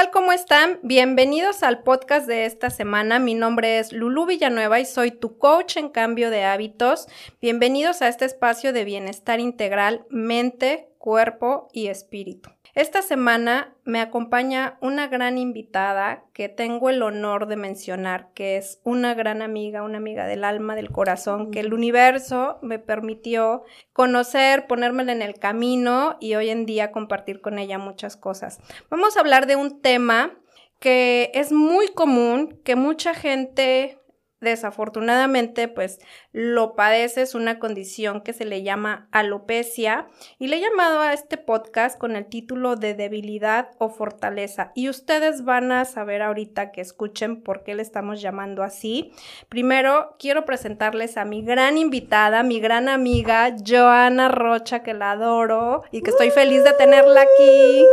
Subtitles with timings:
[0.00, 0.10] tal?
[0.12, 0.78] ¿Cómo están?
[0.82, 3.18] Bienvenidos al podcast de esta semana.
[3.18, 7.06] Mi nombre es Lulu Villanueva y soy tu coach en cambio de hábitos.
[7.42, 12.48] Bienvenidos a este espacio de bienestar integral, mente, cuerpo y espíritu.
[12.74, 18.80] Esta semana me acompaña una gran invitada que tengo el honor de mencionar, que es
[18.84, 24.68] una gran amiga, una amiga del alma, del corazón, que el universo me permitió conocer,
[24.68, 28.60] ponérmela en el camino y hoy en día compartir con ella muchas cosas.
[28.88, 30.38] Vamos a hablar de un tema
[30.78, 34.00] que es muy común, que mucha gente
[34.40, 35.98] desafortunadamente pues
[36.32, 40.06] lo padece, es una condición que se le llama alopecia
[40.38, 44.88] y le he llamado a este podcast con el título de debilidad o fortaleza y
[44.88, 49.12] ustedes van a saber ahorita que escuchen por qué le estamos llamando así.
[49.48, 55.82] Primero quiero presentarles a mi gran invitada, mi gran amiga Joana Rocha que la adoro
[55.90, 57.84] y que estoy feliz de tenerla aquí.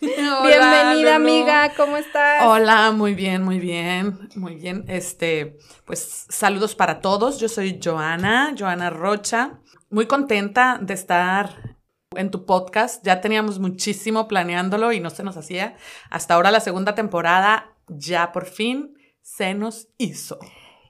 [0.00, 2.44] Bienvenida amiga, ¿cómo estás?
[2.44, 4.84] Hola, muy bien, muy bien, muy bien.
[4.86, 5.56] Este,
[5.86, 7.40] pues saludos para todos.
[7.40, 9.60] Yo soy Joana, Joana Rocha.
[9.90, 11.76] Muy contenta de estar
[12.16, 13.04] en tu podcast.
[13.04, 15.76] Ya teníamos muchísimo planeándolo y no se nos hacía.
[16.10, 20.38] Hasta ahora la segunda temporada ya por fin se nos hizo.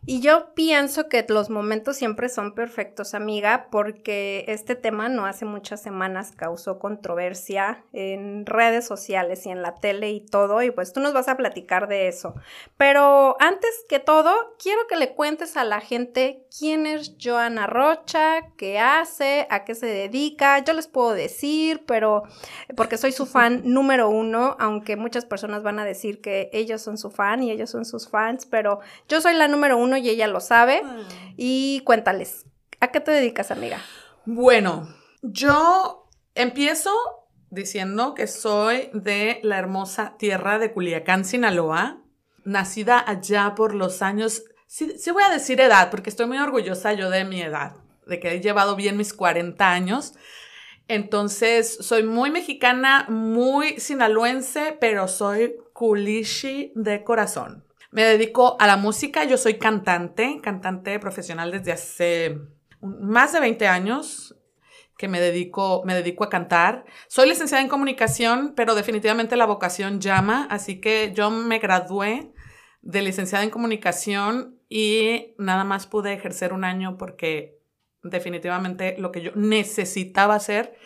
[0.06, 5.44] Y yo pienso que los momentos siempre son perfectos, amiga, porque este tema no hace
[5.44, 10.94] muchas semanas causó controversia en redes sociales y en la tele y todo, y pues
[10.94, 12.34] tú nos vas a platicar de eso.
[12.78, 18.52] Pero antes que todo, quiero que le cuentes a la gente quién es Joana Rocha,
[18.56, 20.64] qué hace, a qué se dedica.
[20.64, 22.22] Yo les puedo decir, pero
[22.74, 26.96] porque soy su fan número uno, aunque muchas personas van a decir que ellos son
[26.96, 30.26] su fan y ellos son sus fans, pero yo soy la número uno y ella
[30.26, 30.82] lo sabe.
[30.84, 31.02] Ah.
[31.36, 32.46] Y cuéntales,
[32.80, 33.80] ¿a qué te dedicas, amiga?
[34.24, 34.88] Bueno,
[35.22, 36.90] yo empiezo
[37.50, 42.02] diciendo que soy de la hermosa tierra de Culiacán, Sinaloa,
[42.44, 46.92] nacida allá por los años, sí, sí, voy a decir edad, porque estoy muy orgullosa
[46.92, 47.74] yo de mi edad,
[48.06, 50.14] de que he llevado bien mis 40 años.
[50.88, 57.64] Entonces, soy muy mexicana, muy sinaloense, pero soy culichi de corazón.
[57.90, 62.38] Me dedico a la música, yo soy cantante, cantante profesional desde hace
[62.80, 64.36] más de 20 años
[64.96, 66.84] que me dedico, me dedico a cantar.
[67.08, 72.32] Soy licenciada en comunicación, pero definitivamente la vocación llama, así que yo me gradué
[72.82, 77.58] de licenciada en comunicación y nada más pude ejercer un año porque
[78.02, 80.76] definitivamente lo que yo necesitaba hacer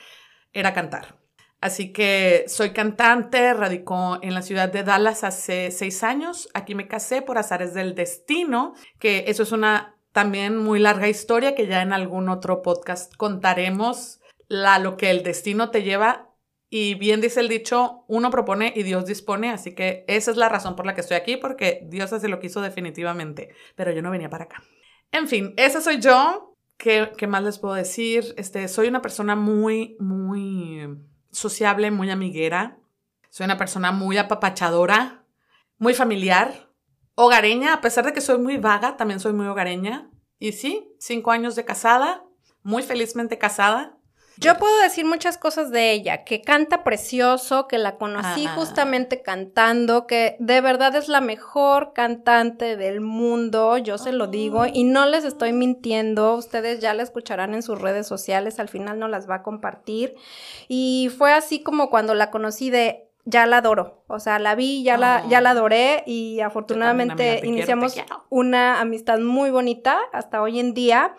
[0.53, 1.24] era cantar.
[1.65, 6.51] Así que soy cantante, radicó en la ciudad de Dallas hace seis años.
[6.53, 11.55] Aquí me casé por azares del destino, que eso es una también muy larga historia
[11.55, 16.29] que ya en algún otro podcast contaremos la, lo que el destino te lleva.
[16.69, 20.51] Y bien dice el dicho, uno propone y Dios dispone, así que esa es la
[20.51, 24.11] razón por la que estoy aquí, porque Dios así lo quiso definitivamente, pero yo no
[24.11, 24.63] venía para acá.
[25.13, 26.59] En fin, esa soy yo.
[26.77, 28.35] ¿Qué, qué más les puedo decir?
[28.37, 32.78] Este, soy una persona muy, muy sociable, muy amiguera.
[33.28, 35.25] Soy una persona muy apapachadora,
[35.78, 36.71] muy familiar,
[37.15, 40.11] hogareña, a pesar de que soy muy vaga, también soy muy hogareña.
[40.39, 42.25] Y sí, cinco años de casada,
[42.62, 43.99] muy felizmente casada.
[44.39, 50.06] Yo puedo decir muchas cosas de ella, que canta precioso, que la conocí justamente cantando,
[50.06, 55.06] que de verdad es la mejor cantante del mundo, yo se lo digo, y no
[55.06, 59.28] les estoy mintiendo, ustedes ya la escucharán en sus redes sociales, al final no las
[59.28, 60.15] va a compartir.
[60.69, 64.05] Y fue así como cuando la conocí de ya la adoro.
[64.06, 67.94] O sea, la vi, ya, la, ya la adoré y afortunadamente iniciamos
[68.28, 71.15] una amistad muy bonita hasta hoy en día.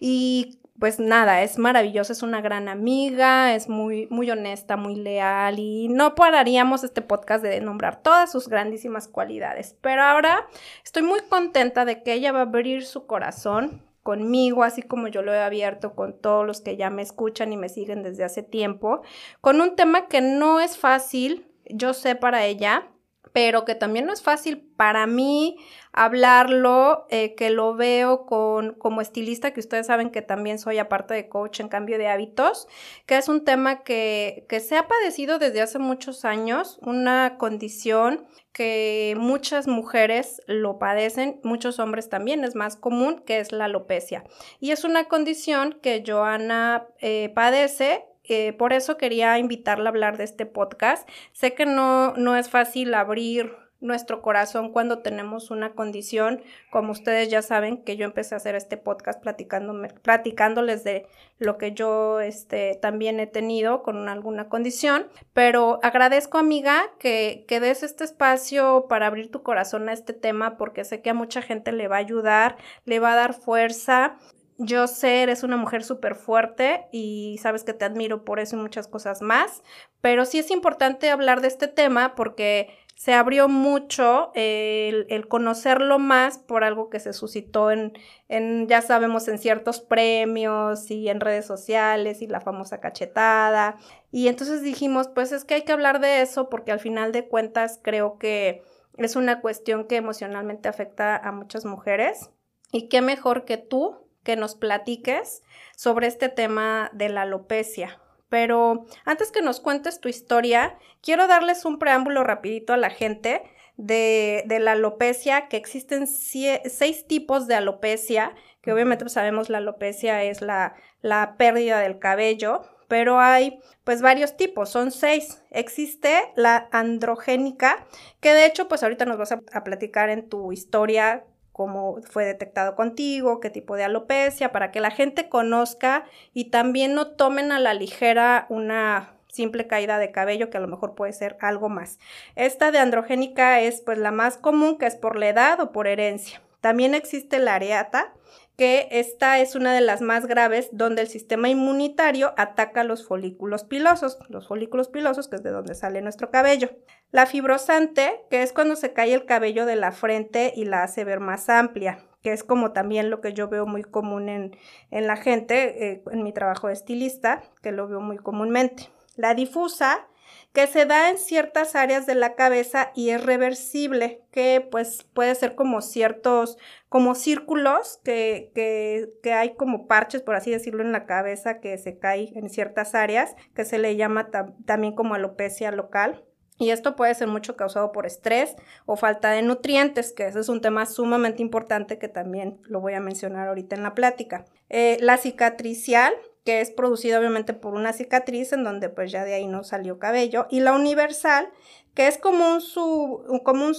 [0.00, 5.58] Y pues nada, es maravillosa, es una gran amiga, es muy, muy honesta, muy leal
[5.58, 9.76] y no pararíamos este podcast de nombrar todas sus grandísimas cualidades.
[9.80, 10.48] Pero ahora
[10.84, 15.22] estoy muy contenta de que ella va a abrir su corazón conmigo, así como yo
[15.22, 18.42] lo he abierto con todos los que ya me escuchan y me siguen desde hace
[18.42, 19.02] tiempo,
[19.40, 22.88] con un tema que no es fácil, yo sé para ella,
[23.32, 25.56] pero que también no es fácil para mí
[25.96, 31.14] hablarlo, eh, que lo veo con, como estilista, que ustedes saben que también soy aparte
[31.14, 32.66] de coach en cambio de hábitos,
[33.06, 38.26] que es un tema que, que se ha padecido desde hace muchos años, una condición
[38.52, 44.24] que muchas mujeres lo padecen, muchos hombres también, es más común, que es la alopecia.
[44.58, 50.16] Y es una condición que Joana eh, padece eh, por eso quería invitarla a hablar
[50.16, 51.06] de este podcast.
[51.32, 57.28] Sé que no, no es fácil abrir nuestro corazón cuando tenemos una condición, como ustedes
[57.28, 61.06] ya saben que yo empecé a hacer este podcast platicándome, platicándoles de
[61.38, 67.60] lo que yo este, también he tenido con alguna condición, pero agradezco amiga que, que
[67.60, 71.42] des este espacio para abrir tu corazón a este tema porque sé que a mucha
[71.42, 72.56] gente le va a ayudar,
[72.86, 74.16] le va a dar fuerza.
[74.56, 78.60] Yo sé, eres una mujer súper fuerte y sabes que te admiro por eso y
[78.60, 79.64] muchas cosas más,
[80.00, 86.38] pero sí es importante hablar de este tema porque se abrió mucho el, conocerlo más
[86.38, 87.92] por algo que se suscitó en,
[88.28, 93.76] en, ya sabemos, en ciertos premios y en redes sociales y la famosa cachetada.
[94.10, 97.26] Y entonces dijimos, pues es que hay que hablar de eso porque al final de
[97.28, 98.62] cuentas creo que
[98.96, 102.30] es una cuestión que emocionalmente afecta a muchas mujeres.
[102.70, 105.42] Y qué mejor que tú que nos platiques
[105.76, 108.00] sobre este tema de la alopecia.
[108.34, 113.44] Pero antes que nos cuentes tu historia, quiero darles un preámbulo rapidito a la gente
[113.76, 120.24] de, la alopecia, que existen seis tipos de alopecia, que obviamente pues, sabemos la alopecia
[120.24, 125.40] es la, la pérdida del cabello, pero hay pues varios tipos, son seis.
[125.52, 127.86] Existe la androgénica,
[128.18, 132.24] que de hecho pues ahorita nos vas a, a platicar en tu historia cómo fue
[132.24, 137.52] detectado contigo, qué tipo de alopecia, para que la gente conozca y también no tomen
[137.52, 141.68] a la ligera una simple caída de cabello que a lo mejor puede ser algo
[141.68, 142.00] más.
[142.34, 145.86] Esta de androgénica es pues la más común que es por la edad o por
[145.86, 146.42] herencia.
[146.60, 148.14] También existe la areata,
[148.56, 153.64] que esta es una de las más graves donde el sistema inmunitario ataca los folículos
[153.64, 156.70] pilosos, los folículos pilosos que es de donde sale nuestro cabello.
[157.10, 161.04] La fibrosante, que es cuando se cae el cabello de la frente y la hace
[161.04, 164.56] ver más amplia, que es como también lo que yo veo muy común en,
[164.90, 168.88] en la gente, eh, en mi trabajo de estilista, que lo veo muy comúnmente.
[169.16, 170.06] La difusa,
[170.54, 175.34] que se da en ciertas áreas de la cabeza y es reversible, que pues puede
[175.34, 176.58] ser como ciertos,
[176.88, 181.76] como círculos que, que, que, hay como parches, por así decirlo, en la cabeza que
[181.76, 184.30] se cae en ciertas áreas, que se le llama
[184.64, 186.24] también como alopecia local.
[186.56, 188.54] Y esto puede ser mucho causado por estrés
[188.86, 192.94] o falta de nutrientes, que ese es un tema sumamente importante que también lo voy
[192.94, 194.44] a mencionar ahorita en la plática.
[194.68, 199.34] Eh, la cicatricial, que es producida obviamente por una cicatriz en donde pues ya de
[199.34, 201.50] ahí no salió cabello, y la universal,
[201.94, 203.74] que es como un sub, como un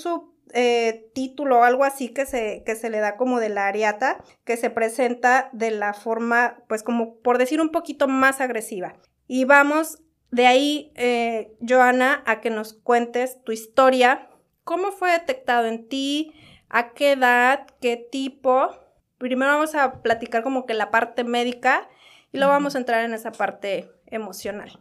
[0.53, 4.23] eh, título o algo así que se, que se le da como de la ariata,
[4.43, 8.95] que se presenta de la forma, pues como por decir un poquito más agresiva.
[9.27, 9.99] Y vamos
[10.31, 14.29] de ahí, eh, Joana, a que nos cuentes tu historia,
[14.63, 16.33] cómo fue detectado en ti,
[16.69, 18.69] a qué edad, qué tipo.
[19.17, 21.87] Primero vamos a platicar como que la parte médica
[22.35, 24.77] y luego vamos a entrar en esa parte emocional.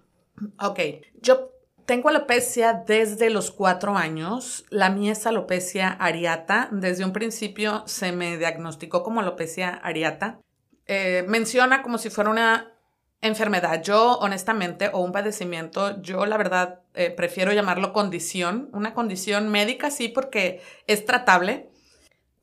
[0.58, 0.80] Ok,
[1.22, 1.52] yo
[1.86, 4.64] tengo alopecia desde los cuatro años.
[4.70, 6.68] La mía es alopecia areata.
[6.72, 10.40] Desde un principio se me diagnosticó como alopecia areata.
[10.86, 12.72] Eh, menciona como si fuera una
[13.20, 13.80] enfermedad.
[13.84, 18.68] Yo, honestamente, o un padecimiento, yo la verdad eh, prefiero llamarlo condición.
[18.72, 21.70] Una condición médica, sí, porque es tratable.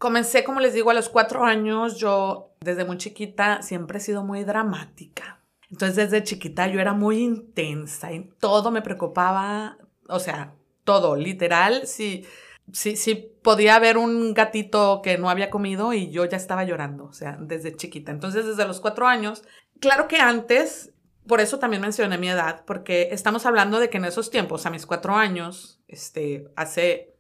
[0.02, 1.98] Comencé, como les digo, a los cuatro años.
[1.98, 5.40] Yo, desde muy chiquita, siempre he sido muy dramática.
[5.70, 9.78] Entonces, desde chiquita yo era muy intensa y todo me preocupaba.
[10.10, 11.86] O sea, todo, literal.
[11.86, 12.26] Si,
[12.74, 17.06] si, si podía haber un gatito que no había comido y yo ya estaba llorando.
[17.06, 18.12] O sea, desde chiquita.
[18.12, 19.44] Entonces, desde los cuatro años
[19.82, 20.94] Claro que antes,
[21.26, 24.70] por eso también mencioné mi edad, porque estamos hablando de que en esos tiempos, a
[24.70, 27.16] mis cuatro años, este, hace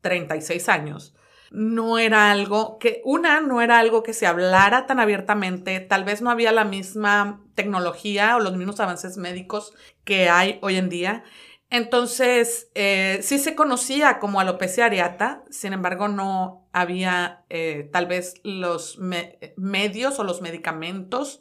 [0.00, 1.14] 36 años,
[1.50, 6.22] no era algo que, una, no era algo que se hablara tan abiertamente, tal vez
[6.22, 9.72] no había la misma tecnología o los mismos avances médicos
[10.04, 11.24] que hay hoy en día.
[11.68, 18.34] Entonces, eh, sí se conocía como alopecia areata, sin embargo, no había eh, tal vez
[18.44, 18.98] los
[19.56, 21.40] medios o los medicamentos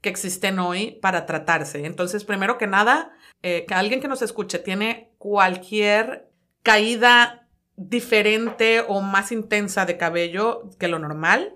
[0.00, 1.84] que existen hoy para tratarse.
[1.84, 6.30] Entonces, primero que nada, eh, que alguien que nos escuche tiene cualquier
[6.62, 7.45] caída
[7.76, 11.54] diferente o más intensa de cabello que lo normal,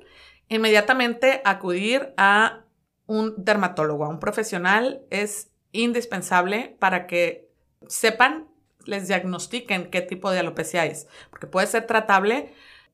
[0.48, 2.64] inmediatamente acudir a
[3.06, 7.48] un dermatólogo, a un profesional, es indispensable para que
[7.88, 8.48] sepan,
[8.84, 12.52] les diagnostiquen qué tipo de alopecia es, porque puede ser tratable,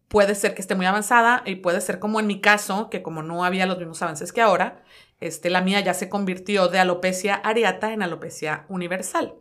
[0.09, 3.23] puede ser que esté muy avanzada y puede ser como en mi caso, que como
[3.23, 4.83] no había los mismos avances que ahora,
[5.21, 9.35] este, la mía ya se convirtió de alopecia areata en alopecia universal.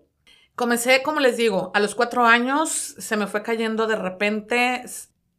[0.56, 4.86] Comencé, como les digo, a los cuatro años se me fue cayendo de repente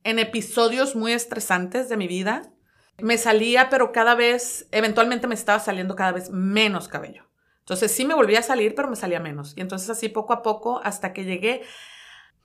[0.05, 2.53] en episodios muy estresantes de mi vida.
[2.99, 7.25] Me salía, pero cada vez, eventualmente me estaba saliendo cada vez menos cabello.
[7.61, 9.55] Entonces sí me volvía a salir, pero me salía menos.
[9.57, 11.63] Y entonces así poco a poco hasta que llegué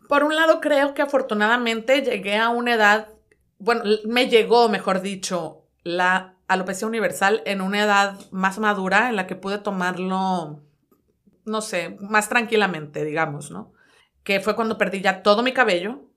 [0.08, 3.10] Por un lado, creo que afortunadamente llegué a una edad,
[3.60, 9.28] bueno, me llegó, mejor dicho, la alopecia universal en una edad más madura en la
[9.28, 10.62] que pude tomarlo,
[11.46, 13.74] no sé, más tranquilamente, digamos, ¿no?
[14.24, 16.10] Que fue cuando perdí ya todo mi cabello,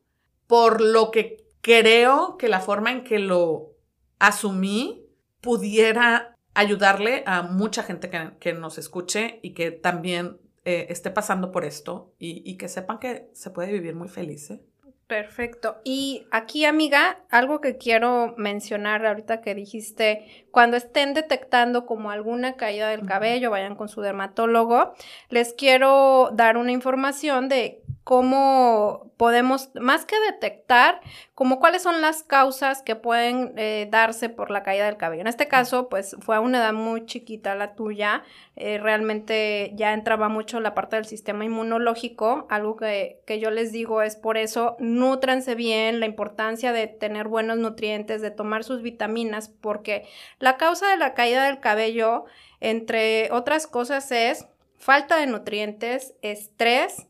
[0.46, 3.72] por lo que creo que la forma en que lo
[4.18, 5.06] asumí
[5.40, 11.64] pudiera ayudarle a mucha gente que, nos escuche y que también eh, esté pasando por
[11.64, 14.50] esto y, que sepan que se puede vivir muy feliz.
[14.50, 14.60] ¿eh?
[15.06, 15.76] Perfecto.
[15.84, 22.56] Y aquí, amiga, algo que quiero mencionar ahorita que dijiste, cuando estén detectando como alguna
[22.56, 24.94] caída del cabello, vayan con su dermatólogo,
[25.28, 31.00] les quiero dar una información de cómo podemos, más que detectar,
[31.34, 35.22] como cuáles son las causas que pueden eh, darse por la caída del cabello.
[35.22, 38.22] En este caso, pues fue a una edad muy chiquita la tuya,
[38.56, 43.72] eh, realmente ya entraba mucho la parte del sistema inmunológico, algo que, que yo les
[43.72, 48.82] digo es por eso, nútranse bien, la importancia de tener buenos nutrientes, de tomar sus
[48.82, 50.06] vitaminas, porque
[50.38, 52.26] la causa de la caída del cabello,
[52.60, 54.46] entre otras cosas, es
[54.76, 57.06] falta de nutrientes, estrés,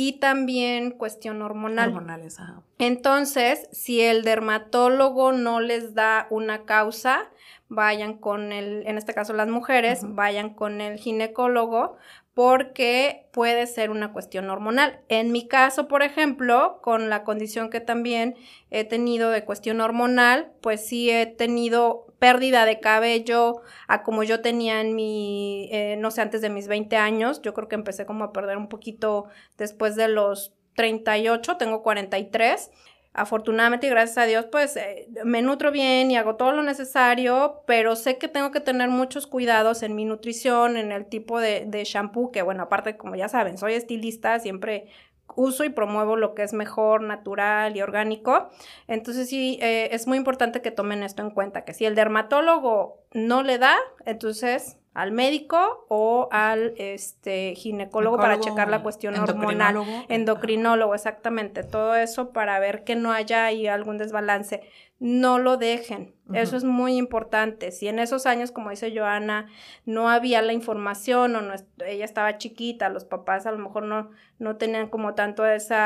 [0.00, 1.88] y también cuestión hormonal.
[1.88, 2.62] Hormonales, ajá.
[2.78, 7.28] Entonces, si el dermatólogo no les da una causa,
[7.68, 11.96] vayan con el, en este caso las mujeres, vayan con el ginecólogo
[12.32, 15.00] porque puede ser una cuestión hormonal.
[15.08, 18.36] En mi caso, por ejemplo, con la condición que también
[18.70, 24.40] he tenido de cuestión hormonal, pues sí he tenido pérdida de cabello a como yo
[24.40, 27.42] tenía en mi, eh, no sé, antes de mis 20 años.
[27.42, 32.70] Yo creo que empecé como a perder un poquito después de los 38, tengo 43.
[33.14, 37.96] Afortunadamente gracias a Dios, pues eh, me nutro bien y hago todo lo necesario, pero
[37.96, 41.82] sé que tengo que tener muchos cuidados en mi nutrición, en el tipo de, de
[41.84, 44.88] shampoo, que bueno, aparte, como ya saben, soy estilista, siempre
[45.36, 48.48] uso y promuevo lo que es mejor, natural y orgánico.
[48.86, 53.02] Entonces sí, eh, es muy importante que tomen esto en cuenta, que si el dermatólogo
[53.12, 59.76] no le da, entonces al médico o al este ginecólogo para checar la cuestión hormonal,
[60.08, 64.60] endocrinólogo, exactamente, todo eso para ver que no haya ahí algún desbalance.
[64.98, 66.16] No lo dejen.
[66.32, 67.70] Eso es muy importante.
[67.70, 69.46] Si en esos años, como dice Joana,
[69.86, 71.54] no había la información o no,
[71.86, 75.76] ella estaba chiquita, los papás a lo mejor no, no tenían como tanto ese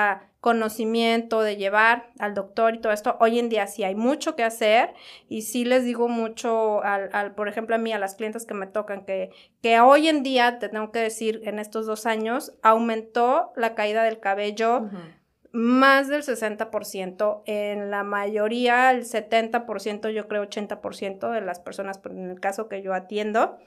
[0.43, 4.43] conocimiento de llevar al doctor y todo esto, hoy en día sí hay mucho que
[4.43, 4.93] hacer
[5.29, 8.53] y sí les digo mucho, al, al por ejemplo, a mí, a las clientes que
[8.53, 9.31] me tocan, que,
[9.63, 14.03] que hoy en día, te tengo que decir, en estos dos años, aumentó la caída
[14.03, 14.91] del cabello
[15.53, 22.31] más del 60%, en la mayoría, el 70%, yo creo 80% de las personas, en
[22.31, 23.59] el caso que yo atiendo,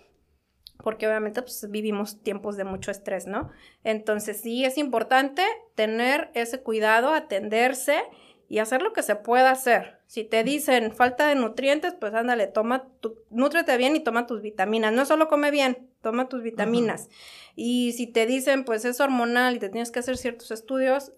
[0.84, 3.50] porque obviamente pues, vivimos tiempos de mucho estrés, ¿no?
[3.84, 5.44] Entonces sí es importante
[5.76, 8.04] tener ese cuidado, atenderse
[8.48, 10.00] y hacer lo que se pueda hacer.
[10.08, 14.42] Si te dicen falta de nutrientes, pues ándale, toma tu, nútrete bien y toma tus
[14.42, 14.94] vitaminas.
[14.94, 17.10] No solo come bien, toma tus vitaminas.
[17.56, 21.14] Y si te dicen, pues es hormonal y te tienes que hacer ciertos estudios,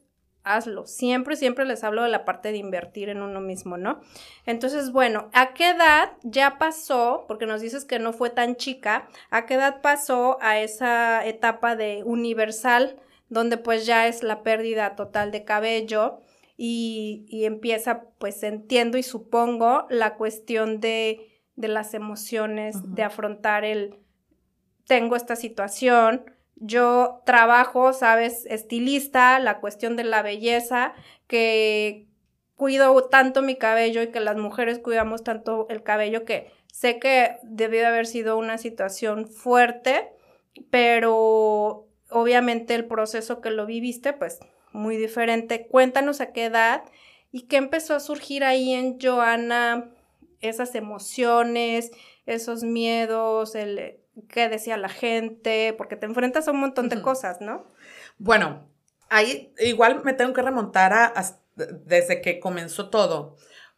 [0.55, 0.85] hazlo.
[0.85, 4.01] Siempre, siempre les hablo de la parte de invertir en uno mismo, ¿no?
[4.45, 7.25] Entonces, bueno, ¿a qué edad ya pasó?
[7.27, 11.75] Porque nos dices que no fue tan chica, ¿a qué edad pasó a esa etapa
[11.75, 12.97] de universal,
[13.29, 16.21] donde pues ya es la pérdida total de cabello?
[16.59, 23.99] Y, empieza, pues entiendo y supongo, la cuestión de, de las emociones, de afrontar el,
[24.87, 30.93] tengo esta situación, yo trabajo, sabes, estilista, la cuestión de la belleza,
[31.27, 32.07] que
[32.55, 37.37] cuido tanto mi cabello y que las mujeres cuidamos tanto el cabello que sé que
[37.43, 40.09] debió de haber sido una situación fuerte,
[40.69, 44.39] pero obviamente el proceso que lo viviste, pues
[44.71, 45.67] muy diferente.
[45.67, 46.83] Cuéntanos a qué edad
[47.31, 49.91] y qué empezó a surgir ahí en Joana,
[50.41, 51.91] esas emociones,
[52.25, 53.99] esos miedos, el
[54.29, 57.65] qué decía la gente, porque te enfrentas a un montón de cosas, ¿no?
[58.17, 58.67] Bueno,
[59.09, 61.13] ahí igual me tengo que remontar a,
[61.55, 63.35] desde que comenzó todo,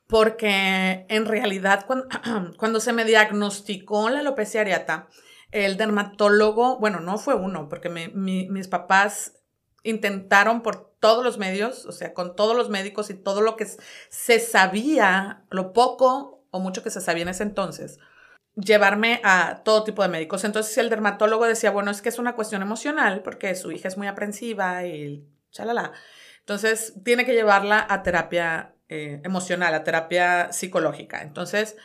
[0.08, 2.08] porque en realidad cuando,
[2.58, 5.08] cuando se me diagnosticó la alopecia areata,
[5.52, 9.40] el dermatólogo, bueno, no fue uno, porque mis papás
[9.84, 13.68] intentaron por todos los medios, o sea, con todos los médicos y todo lo que
[14.10, 18.00] se sabía, lo poco o mucho que se sabía en ese entonces,
[18.60, 20.44] llevarme a todo tipo de médicos.
[20.44, 23.98] Entonces el dermatólogo decía, bueno, es que es una cuestión emocional porque su hija es
[23.98, 25.92] muy aprensiva y chalala.
[26.40, 31.22] Entonces tiene que llevarla a terapia eh, emocional, a terapia psicológica.
[31.22, 31.78] Entonces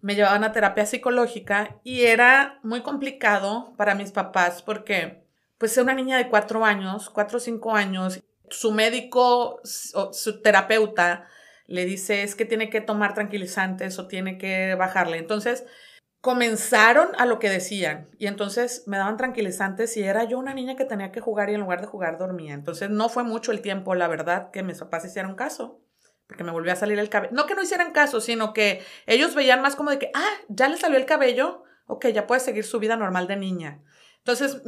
[0.00, 5.24] me llevaban a terapia psicológica y era muy complicado para mis papás porque
[5.58, 9.62] pues una niña de cuatro años, cuatro o cinco años, su médico
[9.94, 11.26] o su terapeuta
[11.66, 15.16] le dice es que tiene que tomar tranquilizantes o tiene que bajarle.
[15.16, 15.64] Entonces,
[16.24, 20.74] comenzaron a lo que decían y entonces me daban tranquilizantes y era yo una niña
[20.74, 22.54] que tenía que jugar y en lugar de jugar dormía.
[22.54, 25.82] Entonces no fue mucho el tiempo, la verdad, que mis papás hicieron caso,
[26.26, 27.34] porque me volvió a salir el cabello.
[27.34, 30.66] No que no hicieran caso, sino que ellos veían más como de que, ah, ya
[30.68, 33.82] le salió el cabello, ok, ya puede seguir su vida normal de niña.
[34.16, 34.62] Entonces,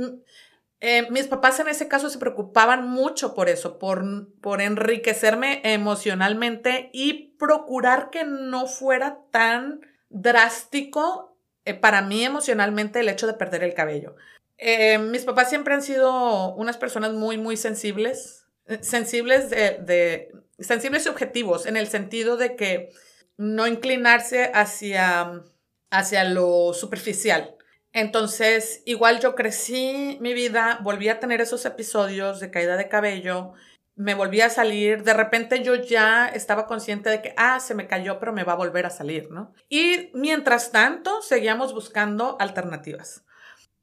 [0.80, 4.04] eh, mis papás en ese caso se preocupaban mucho por eso, por,
[4.42, 11.35] por enriquecerme emocionalmente y procurar que no fuera tan drástico
[11.66, 14.14] eh, para mí emocionalmente el hecho de perder el cabello.
[14.56, 21.04] Eh, mis papás siempre han sido unas personas muy, muy sensibles, eh, sensibles de, sensibles
[21.04, 22.90] y objetivos, en el sentido de que
[23.36, 25.42] no inclinarse hacia,
[25.90, 27.56] hacia lo superficial.
[27.92, 33.54] Entonces, igual yo crecí mi vida, volví a tener esos episodios de caída de cabello,
[33.96, 37.86] me volví a salir, de repente yo ya estaba consciente de que, ah, se me
[37.86, 39.54] cayó, pero me va a volver a salir, ¿no?
[39.70, 43.24] Y mientras tanto, seguíamos buscando alternativas.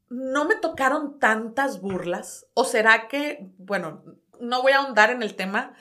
[0.10, 4.03] No me tocaron tantas burlas, o será que, bueno,
[4.39, 5.74] no voy a ahondar en el tema,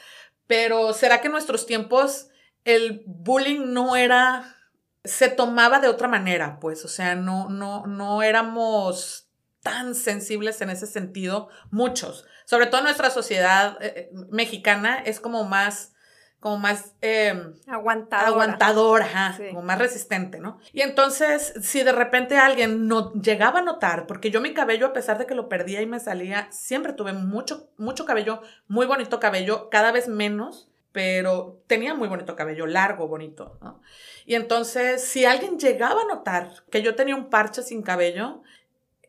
[0.47, 2.29] pero será que en nuestros tiempos
[2.65, 4.57] el bullying no era,
[5.05, 9.22] se tomaba de otra manera, pues, o sea, no, no, no éramos
[9.63, 15.45] tan sensibles en ese sentido, muchos sobre todo nuestra sociedad eh, eh, mexicana, es como
[15.45, 15.95] más,
[16.41, 20.59] como más em, aguantadora, aguantadora como más resistente, ¿no?
[20.73, 24.93] Y entonces, si de repente alguien no llegaba a notar, porque yo mi cabello, a
[24.93, 29.21] pesar de que lo perdía y me salía, siempre tuve mucho, mucho cabello, muy bonito
[29.21, 33.81] cabello, cada vez menos, pero tenía muy bonito cabello, largo, bonito, ¿no?
[34.27, 38.43] Y entonces, si alguien llegaba a notar que yo tenía un parche sin cabello,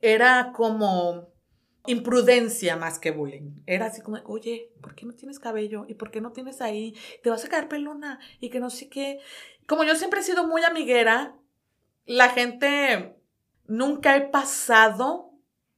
[0.03, 1.29] era como
[1.87, 3.63] imprudencia más que bullying.
[3.65, 5.85] Era así como, oye, ¿por qué no tienes cabello?
[5.87, 6.93] ¿Y por qué no tienes ahí?
[7.23, 9.19] Te vas a caer pelona y que no sé qué.
[9.65, 11.37] Como yo siempre he sido muy amiguera,
[12.05, 13.15] la gente
[13.65, 15.31] nunca he pasado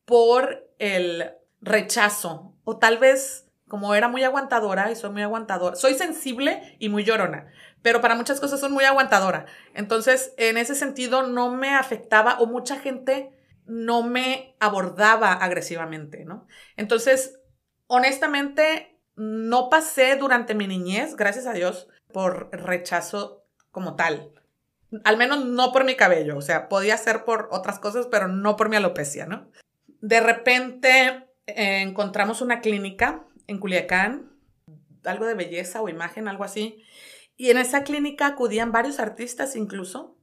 [0.05, 5.93] por el rechazo o tal vez como era muy aguantadora y soy muy aguantadora, soy
[5.93, 7.51] sensible y muy llorona,
[7.83, 9.45] pero para muchas cosas soy muy aguantadora.
[9.73, 13.34] Entonces, en ese sentido no me afectaba o mucha gente
[13.65, 16.47] no me abordaba agresivamente, ¿no?
[16.77, 17.39] Entonces,
[17.87, 24.31] honestamente, no pasé durante mi niñez, gracias a Dios, por rechazo como tal.
[25.03, 28.55] Al menos no por mi cabello, o sea, podía ser por otras cosas, pero no
[28.55, 29.49] por mi alopecia, ¿no?
[30.01, 34.31] De repente eh, encontramos una clínica en Culiacán,
[35.03, 36.83] algo de belleza o imagen, algo así,
[37.37, 40.14] y en esa clínica acudían varios artistas incluso,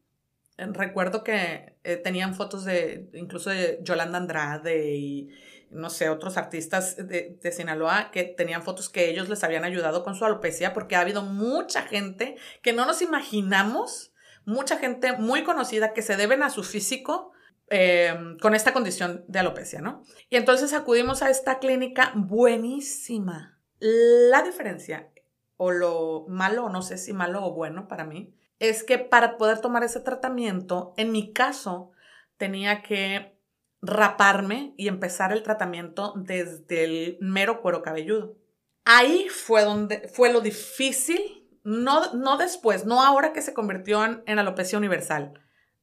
[0.72, 5.30] recuerdo que eh, tenían fotos de incluso de Yolanda Andrade y
[5.72, 10.04] no sé, otros artistas de, de, Sinaloa que tenían fotos que ellos les habían ayudado
[10.04, 14.12] con su alopecia, porque ha habido mucha gente que no nos imaginamos,
[14.44, 17.32] mucha gente muy conocida que se deben a su físico
[17.70, 20.02] em, con esta condición de alopecia, ¿no?
[20.28, 23.58] Y entonces acudimos a esta clínica buenísima.
[23.80, 25.10] La diferencia,
[25.56, 29.60] o lo malo, no sé si malo o bueno para mí, es que para poder
[29.60, 31.90] tomar ese tratamiento, en mi caso,
[32.36, 33.36] tenía que
[33.80, 38.36] raparme y empezar el tratamiento desde el mero cuero cabelludo.
[38.84, 44.22] Ahí fue donde fue lo difícil, no, no después, no ahora que se convirtió en,
[44.26, 45.34] en alopecia universal.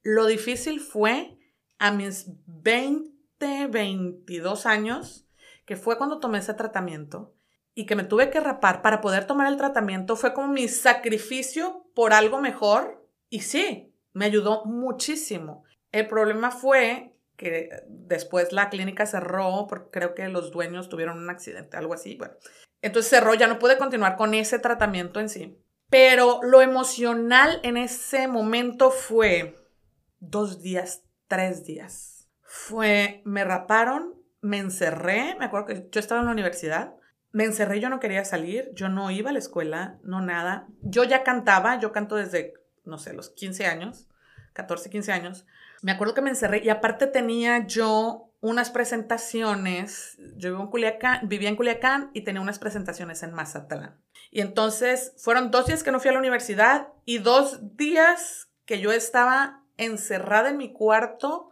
[0.02, 1.38] Lo difícil fue
[1.80, 5.28] a mis 20, 22 años,
[5.66, 7.36] que fue cuando tomé ese tratamiento,
[7.76, 11.86] y que me tuve que rapar para poder tomar el tratamiento fue como mi sacrificio
[11.94, 13.08] por algo mejor.
[13.30, 15.64] Y sí, me ayudó muchísimo.
[15.92, 21.30] El problema fue que después la clínica cerró porque creo que los dueños tuvieron un
[21.30, 22.16] accidente, algo así.
[22.16, 22.34] Bueno,
[22.82, 25.58] entonces cerró, ya no pude continuar con ese tratamiento en sí.
[25.90, 29.56] Pero lo emocional en ese momento fue
[30.20, 32.30] dos días, tres días.
[32.44, 36.99] Fue, me raparon, me encerré, me acuerdo que yo estaba en la universidad
[37.32, 40.68] me encerré, yo no quería salir, yo no iba a la escuela, no nada.
[40.82, 42.54] Yo ya cantaba, yo canto desde,
[42.86, 44.08] no sé, los 15 años,
[44.54, 45.46] 14, 15 años.
[45.82, 51.28] Me acuerdo que me encerré y aparte tenía yo unas presentaciones, yo vivo en Culiacán,
[51.28, 54.02] vivía en Culiacán y tenía unas presentaciones en Mazatlán.
[54.32, 58.80] Y entonces fueron dos días que no fui a la universidad y dos días que
[58.80, 61.52] yo estaba encerrada en mi cuarto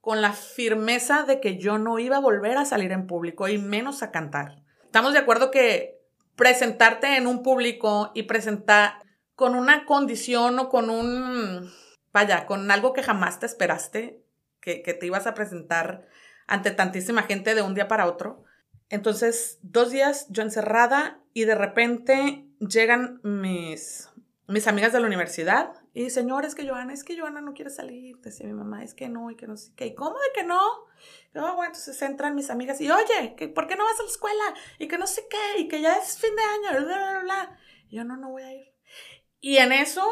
[0.00, 3.58] con la firmeza de que yo no iba a volver a salir en público y
[3.58, 6.00] menos a cantar estamos de acuerdo que
[6.34, 8.94] presentarte en un público y presentar
[9.34, 11.70] con una condición o con un,
[12.10, 14.22] vaya, con algo que jamás te esperaste,
[14.60, 16.06] que, te ibas a presentar
[16.46, 18.44] ante tantísima gente de un día para otro,
[18.88, 24.08] Entonces, dos días yo encerrada y de repente llegan mis,
[24.46, 27.70] mis amigas de la universidad y señor, es que Joana, es que Joana no quiere
[27.70, 30.40] salir, decía mi mamá, es que no, y que no sé qué, ¿y cómo de
[30.40, 30.60] que no?
[31.34, 34.54] No, bueno, entonces entran mis amigas y, oye, ¿por qué no vas a la escuela?
[34.78, 37.58] Y que no sé qué, y que ya es fin de año, bla, bla, bla.
[37.88, 38.72] Y yo, no, no voy a ir.
[39.40, 40.04] Y en eso,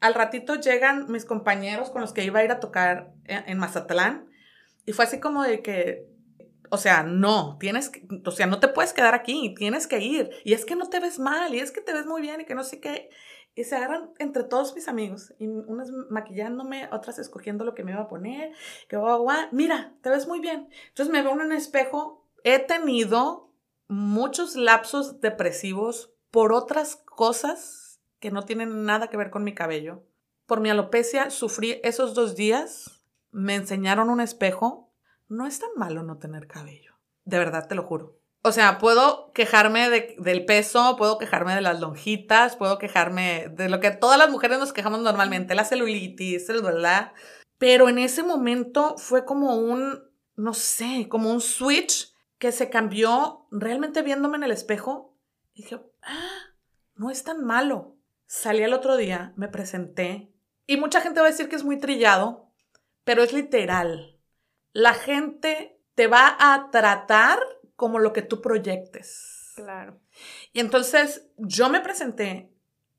[0.00, 4.30] al ratito llegan mis compañeros con los que iba a ir a tocar en Mazatlán,
[4.86, 6.06] y fue así como de que,
[6.70, 10.30] o sea, no, tienes que, o sea, no te puedes quedar aquí, tienes que ir.
[10.44, 12.44] Y es que no te ves mal, y es que te ves muy bien, y
[12.44, 13.10] que no sé qué.
[13.54, 17.92] Y se agarran entre todos mis amigos, y unas maquillándome, otras escogiendo lo que me
[17.92, 18.52] iba a poner,
[18.88, 20.68] que guau, guau, mira, te ves muy bien.
[20.88, 23.52] Entonces me veo en un espejo, he tenido
[23.88, 30.04] muchos lapsos depresivos por otras cosas que no tienen nada que ver con mi cabello.
[30.46, 34.90] Por mi alopecia sufrí esos dos días, me enseñaron un espejo
[35.30, 36.96] no es tan malo no tener cabello.
[37.24, 38.19] De verdad, te lo juro.
[38.42, 43.80] O sea, puedo quejarme del peso, puedo quejarme de las lonjitas, puedo quejarme de lo
[43.80, 47.12] que todas las mujeres nos quejamos normalmente, la celulitis, el verdad.
[47.58, 50.02] Pero en ese momento fue como un,
[50.36, 55.14] no sé, como un switch que se cambió realmente viéndome en el espejo.
[55.54, 56.54] Dije, ah,
[56.94, 57.96] no es tan malo.
[58.26, 60.32] Salí el otro día, me presenté
[60.66, 62.50] y mucha gente va a decir que es muy trillado,
[63.04, 64.20] pero es literal
[64.72, 67.38] la gente te va a tratar
[67.80, 69.54] como lo que tú proyectes.
[69.56, 69.98] Claro.
[70.52, 72.52] Y entonces yo me presenté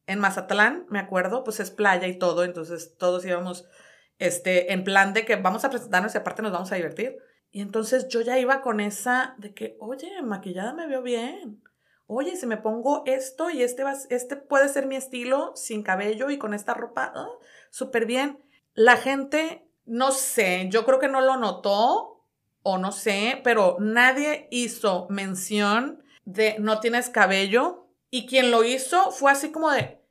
[0.08, 3.70] en Mazatlán, me acuerdo, pues es playa y todo, entonces todos íbamos
[4.18, 7.16] este, en plan de que vamos a presentarnos y aparte nos vamos a divertir.
[7.52, 11.62] Y entonces yo ya iba con esa de que, oye, maquillada me veo bien.
[12.08, 16.32] Oye, si me pongo esto y este, va, este puede ser mi estilo sin cabello
[16.32, 17.30] y con esta ropa, ah,
[17.70, 18.44] súper bien.
[18.74, 22.21] La gente no sé, yo creo que no lo notó
[22.64, 29.12] o no sé, pero nadie hizo mención de no tienes cabello y quien lo hizo
[29.12, 30.02] fue así como de,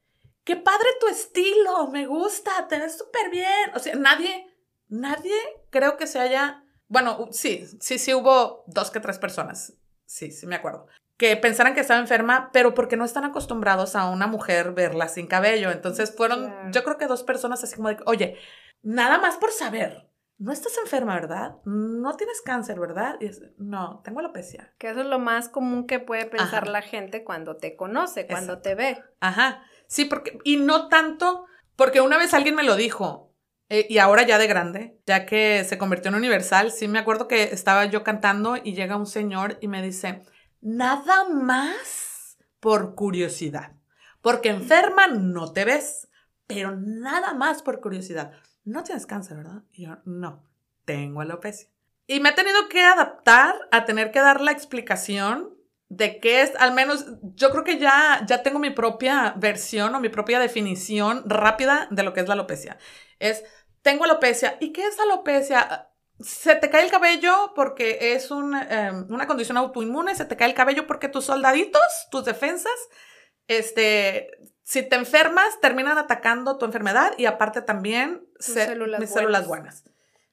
[0.44, 3.70] qué padre tu estilo, me gusta, te ves súper bien.
[3.74, 4.46] O sea, nadie,
[4.88, 5.34] nadie
[5.70, 9.74] creo que se haya, bueno, sí, sí, sí hubo dos que tres personas,
[10.06, 10.86] sí, sí me acuerdo,
[11.20, 15.26] que pensaran que estaba enferma, pero porque no están acostumbrados a una mujer verla sin
[15.26, 15.70] cabello.
[15.70, 18.38] Entonces fueron, yo creo que dos personas así como de, oye,
[18.82, 20.09] nada más por saber.
[20.40, 21.57] No estás enferma, ¿verdad?
[21.66, 23.18] No tienes cáncer, ¿verdad?
[23.20, 24.72] Y no, tengo alopecia.
[24.79, 28.62] Que eso es lo más común que puede pensar la gente cuando te conoce, cuando
[28.62, 29.05] te ve.
[29.20, 29.62] Ajá.
[29.87, 31.44] Sí, porque, y no tanto,
[31.76, 33.35] porque una vez alguien me lo dijo,
[33.68, 37.29] eh, y ahora ya de grande, ya que se convirtió en universal, sí me acuerdo
[37.29, 40.22] que estaba yo cantando y llega un señor y me dice,
[40.62, 43.72] nada más por curiosidad,
[44.22, 46.09] porque enferma no te ves,
[46.46, 48.33] pero nada más por curiosidad
[48.64, 49.62] no tienes cáncer, ¿verdad?
[49.72, 50.44] Y yo, no,
[50.84, 51.68] tengo alopecia.
[52.06, 55.56] Y me he tenido que adaptar a tener que dar la explicación
[55.88, 60.00] de qué es, al menos yo creo que ya, ya tengo mi propia versión o
[60.00, 62.78] mi propia definición rápida de lo que es la alopecia.
[63.18, 63.44] Es,
[63.82, 64.56] tengo alopecia.
[64.60, 65.88] ¿Y qué es alopecia?
[66.20, 70.54] Se te cae el cabello porque es em, una condición autoinmune, se te cae el
[70.54, 72.78] cabello porque tus soldaditos, tus defensas,
[73.48, 74.30] este,
[74.70, 79.83] si te enfermas, terminan atacando tu enfermedad y aparte también células mis células buenas.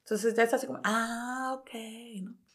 [0.03, 1.71] Entonces ya es así como, ah, ok.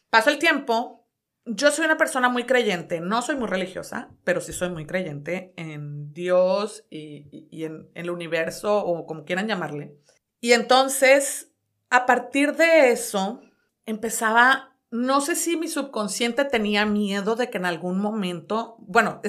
[0.09, 1.05] Pasó el tiempo.
[1.43, 5.53] Yo soy una persona muy creyente, no soy muy religiosa, pero sí soy muy creyente
[5.57, 9.93] en Dios y, y en, en el universo o como quieran llamarle.
[10.39, 11.51] Y entonces,
[11.89, 13.41] a partir de eso,
[13.85, 19.21] empezaba no sé si mi subconsciente tenía miedo de que en algún momento, bueno,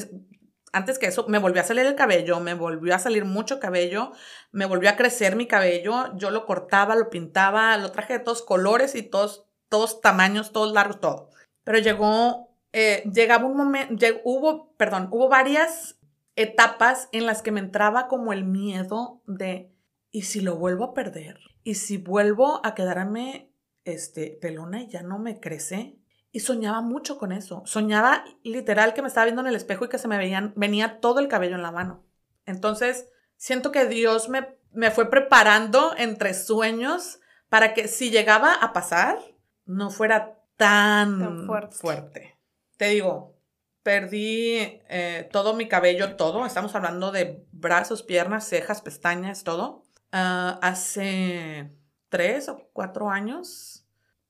[0.74, 4.12] antes que eso, me volvió a salir el cabello, me volvió a salir mucho cabello,
[4.50, 8.42] me volvió a crecer mi cabello, yo lo cortaba, lo pintaba, lo traje de todos
[8.42, 11.30] colores y todos, todos tamaños, todos largos, todo.
[11.62, 15.98] Pero llegó, eh, llegaba un momento, hubo, perdón, hubo varias
[16.36, 19.72] etapas en las que me entraba como el miedo de,
[20.10, 21.38] ¿y si lo vuelvo a perder?
[21.62, 23.52] ¿Y si vuelvo a quedarme,
[23.84, 25.98] este, pelona y ya no me crece?
[26.34, 27.62] Y soñaba mucho con eso.
[27.64, 30.98] Soñaba literal que me estaba viendo en el espejo y que se me veían, venía
[30.98, 32.02] todo el cabello en la mano.
[32.44, 38.72] Entonces, siento que Dios me, me fue preparando entre sueños para que si llegaba a
[38.72, 39.16] pasar,
[39.64, 42.36] no fuera tan, fuerte.
[42.78, 43.38] Te digo,
[43.84, 44.56] perdí
[44.88, 46.44] eh, todo mi cabello, todo.
[46.46, 49.84] Estamos hablando de brazos, piernas, cejas, pestañas, todo.
[50.10, 51.70] Ah, hace
[52.08, 53.83] tres o cuatro años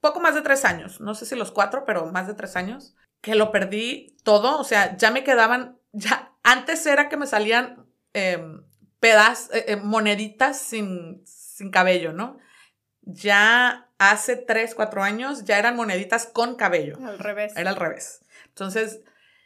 [0.04, 2.94] poco más de tres años, no sé si los cuatro, pero más de tres años,
[3.22, 7.86] que lo perdí todo, o sea, ya me quedaban, ya, antes era que me salían
[8.12, 8.38] eh,
[9.00, 12.38] pedazos, eh, moneditas sin, sin cabello, ¿no?
[13.06, 16.98] ya hace 3, 4 años, ya eran moneditas con cabello.
[17.04, 17.52] Al revés.
[17.56, 18.20] Era al revés.
[18.48, 19.00] Entonces,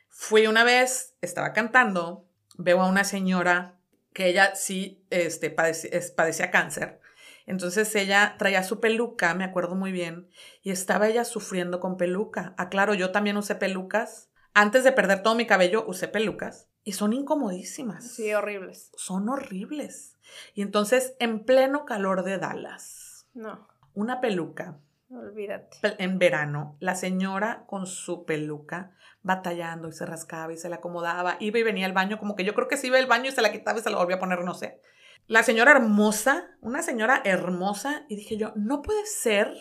[0.08, 3.76] fui una vez, estaba cantando, veo a una señora
[4.12, 7.00] que ella sí este, padecía, cáncer.
[7.48, 10.28] Entonces ella traía su peluca, me acuerdo muy bien,
[10.62, 12.54] y estaba ella sufriendo con peluca.
[12.58, 14.30] Ah, claro, yo también usé pelucas.
[14.52, 16.68] Antes de perder todo mi cabello, usé pelucas.
[16.84, 18.06] Y son incomodísimas.
[18.06, 18.90] Sí, horribles.
[18.96, 20.18] Son horribles.
[20.52, 23.26] Y entonces, en pleno calor de Dallas.
[23.32, 23.66] No.
[23.94, 24.78] Una peluca.
[25.10, 25.78] Olvídate.
[25.98, 31.38] En verano, la señora con su peluca batallando y se rascaba y se la acomodaba,
[31.40, 33.32] iba y venía al baño, como que yo creo que se iba al baño y
[33.32, 34.82] se la quitaba y se la volvía a poner, no sé.
[35.28, 39.52] La señora hermosa, una señora hermosa, y dije yo, no puede ser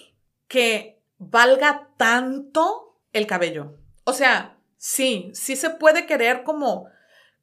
[0.47, 3.77] que valga tanto el cabello.
[4.05, 6.87] O sea, sí, sí se puede querer como,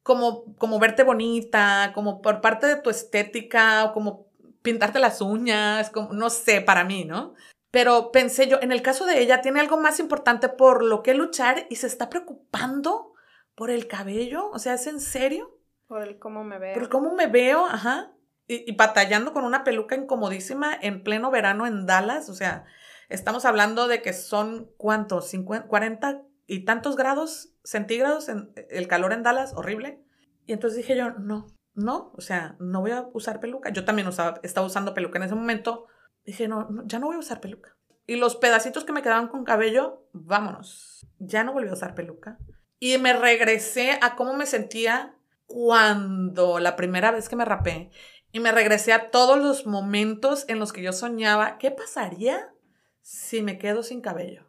[0.01, 4.25] como, como verte bonita, como por parte de tu estética, o como
[4.63, 7.35] pintarte las uñas, como, no sé, para mí, ¿no?
[7.69, 11.13] Pero pensé yo, en el caso de ella, tiene algo más importante por lo que
[11.13, 13.13] luchar y se está preocupando
[13.53, 14.49] por el cabello.
[14.49, 15.59] O sea, ¿es en serio?
[15.85, 16.73] Por el cómo me veo.
[16.73, 18.14] Por el cómo me veo, ajá.
[18.47, 22.29] Y, batallando con una peluca incomodísima en pleno verano en Dallas.
[22.29, 22.65] O sea,
[23.09, 25.29] estamos hablando de que son, ¿cuántos?
[25.29, 29.99] 50, 40 y tantos grados centígrados, en, el calor en Dallas, horrible.
[30.45, 33.71] Y entonces dije yo, no, no, o sea, no voy a usar peluca.
[33.71, 35.87] Yo también usaba, estaba usando peluca en ese momento
[36.25, 37.77] Dije, no, ya no voy a usar peluca.
[38.07, 41.07] Y los pedacitos que me quedaban con cabello, vámonos.
[41.19, 42.37] Ya no volví a usar peluca.
[42.79, 47.91] Y me regresé a cómo me sentía cuando la primera vez que me rapé.
[48.35, 52.53] Y me regresé a todos los momentos en los que yo soñaba, ¿qué pasaría
[53.01, 54.43] si me quedo sin cabello?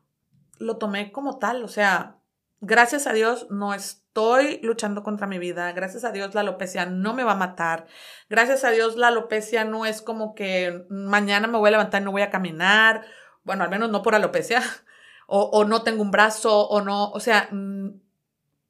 [0.58, 2.16] Lo tomé como tal, o sea,
[2.60, 7.14] gracias a Dios no estoy luchando contra mi vida, gracias a Dios la alopecia no
[7.14, 7.86] me va a matar,
[8.28, 12.06] gracias a Dios la alopecia no es como que mañana me voy a levantar y
[12.06, 13.06] no voy a caminar,
[13.44, 14.64] bueno, al menos no por alopecia,
[15.28, 18.00] o, no tengo un brazo, o no, o sea, mm,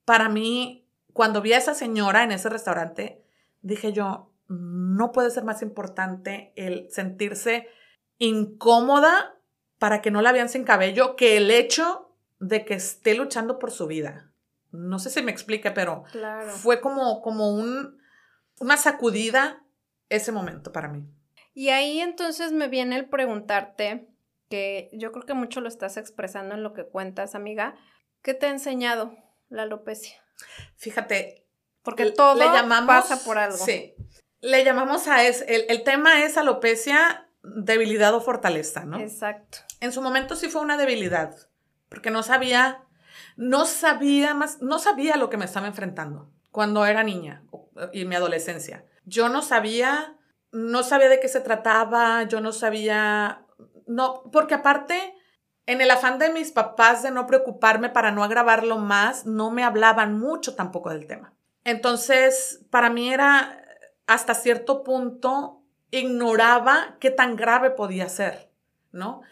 [0.05, 3.25] para mí, cuando vi a esa señora en ese restaurante,
[3.63, 7.69] dije yo, no puede ser más importante el sentirse
[8.19, 9.37] incómoda
[9.79, 13.71] para que no la vean sin cabello que el hecho de que esté luchando por
[13.71, 14.33] su vida.
[14.73, 16.05] No sé si me explique, pero
[16.49, 17.99] fue como, como un,
[18.61, 19.65] una sacudida
[20.09, 21.07] ese momento para mí.
[21.55, 24.09] Y ahí entonces me viene el preguntarte,
[24.49, 27.75] que yo creo que mucho lo estás expresando en lo que cuentas, amiga,
[28.23, 29.17] ¿qué te ha enseñado
[29.49, 30.17] la alopecia?
[30.77, 31.47] Fíjate,
[31.83, 33.57] porque todo le llamamos, pasa por algo.
[33.57, 33.95] Sí,
[34.47, 39.01] le llamamos a es, el, el tema es alopecia, debilidad o fortaleza, ¿no?
[39.01, 39.59] Exacto.
[39.81, 41.37] En su momento sí fue una debilidad
[41.89, 42.85] porque no sabía,
[43.37, 47.45] no sabía más, no sabía lo que me estaba enfrentando cuando era niña
[47.93, 48.87] y mi adolescencia.
[49.05, 50.17] Yo no sabía,
[50.53, 53.47] no sabía de qué se trataba, yo no sabía,
[53.87, 55.15] no, porque aparte,
[55.67, 59.65] en el afán de mis papás de no preocuparme para no agravarlo más, no me
[59.65, 61.35] hablaban mucho tampoco del tema.
[61.65, 63.66] Entonces, para mí era,
[64.07, 68.51] hasta cierto punto, ignoraba qué tan grave podía ser,
[68.93, 69.23] ¿no?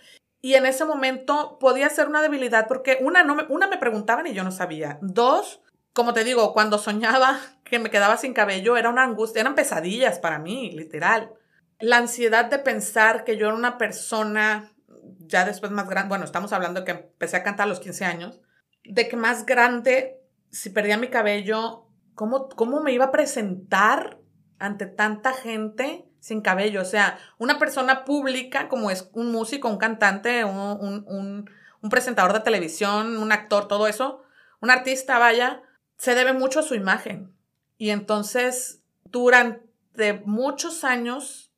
[0.40, 4.26] Y en ese momento podía ser una debilidad porque una, no me, una me preguntaban
[4.26, 4.98] y yo no sabía.
[5.00, 9.54] Dos, como te digo, cuando soñaba que me quedaba sin cabello era una angustia, eran
[9.54, 11.32] pesadillas para mí, literal.
[11.80, 14.74] La ansiedad de pensar que yo era una persona
[15.18, 18.04] ya después más grande, bueno, estamos hablando de que empecé a cantar a los 15
[18.04, 18.40] años,
[18.84, 24.18] de que más grande, si perdía mi cabello, ¿cómo, cómo me iba a presentar
[24.58, 26.06] ante tanta gente?
[26.24, 26.80] sin cabello.
[26.80, 31.50] O sea, una persona pública como es un músico, un cantante, un,
[31.90, 34.22] presentador de televisión, un actor, todo eso,
[34.62, 35.60] un artista, vaya,
[35.98, 37.36] se debe mucho a su imagen.
[37.76, 41.52] Y entonces, durante muchos años,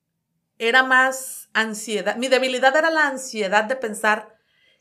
[0.59, 2.17] era más ansiedad.
[2.17, 4.37] Mi debilidad era la ansiedad de pensar,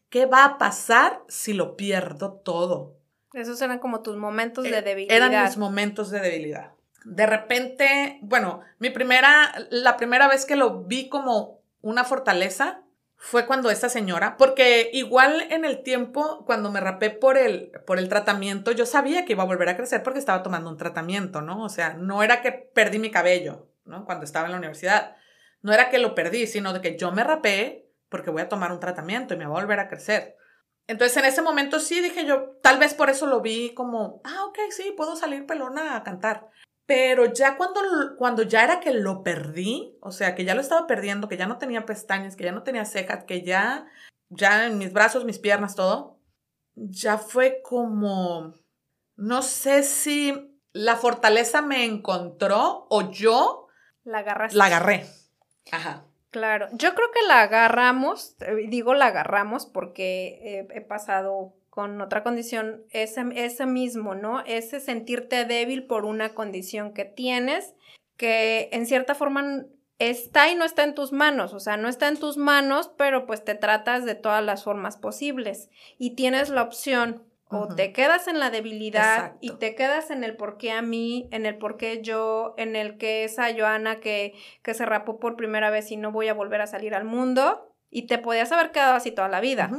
[0.09, 2.97] ¿qué va a pasar si lo pierdo todo?
[3.33, 5.15] Esos eran como tus momentos de eh, debilidad.
[5.15, 6.74] Eran mis momentos de debilidad
[7.05, 12.81] de repente, bueno, mi primera, la primera vez que lo vi como una fortaleza
[13.15, 17.99] fue cuando esta señora, porque igual en el tiempo, cuando me rapé por el, por
[17.99, 21.41] el tratamiento, yo sabía que iba a volver a crecer porque estaba tomando un tratamiento,
[21.41, 21.63] ¿no?
[21.63, 24.05] O sea, no era que perdí mi cabello, ¿no?
[24.05, 25.15] Cuando estaba en la universidad.
[25.61, 28.71] No era que lo perdí, sino de que yo me rapé porque voy a tomar
[28.71, 30.37] un tratamiento y me va a volver a crecer.
[30.87, 34.45] Entonces en ese momento sí dije yo, tal vez por eso lo vi como, ah,
[34.45, 36.49] ok, sí, puedo salir pelona a cantar.
[36.85, 37.79] Pero ya cuando,
[38.17, 41.47] cuando ya era que lo perdí, o sea, que ya lo estaba perdiendo, que ya
[41.47, 43.87] no tenía pestañas, que ya no tenía cejas, que ya,
[44.29, 46.19] ya en mis brazos, mis piernas, todo,
[46.75, 48.53] ya fue como,
[49.15, 53.67] no sé si la fortaleza me encontró o yo
[54.03, 55.05] la, la agarré.
[55.71, 56.05] Ajá.
[56.29, 62.23] Claro, yo creo que la agarramos, eh, digo la agarramos porque he pasado con otra
[62.23, 64.39] condición, ese, ese mismo, ¿no?
[64.45, 67.75] Ese sentirte débil por una condición que tienes,
[68.15, 69.65] que en cierta forma
[69.99, 73.25] está y no está en tus manos, o sea, no está en tus manos, pero
[73.25, 78.29] pues te tratas de todas las formas posibles y tienes la opción o te quedas
[78.29, 81.75] en la debilidad y te quedas en el por qué a mí, en el por
[81.75, 84.33] qué yo, en el que esa Joana que,
[84.63, 87.69] que se rapó por primera vez y no voy a volver a salir al mundo,
[87.89, 89.69] y te podías haber quedado así toda la vida.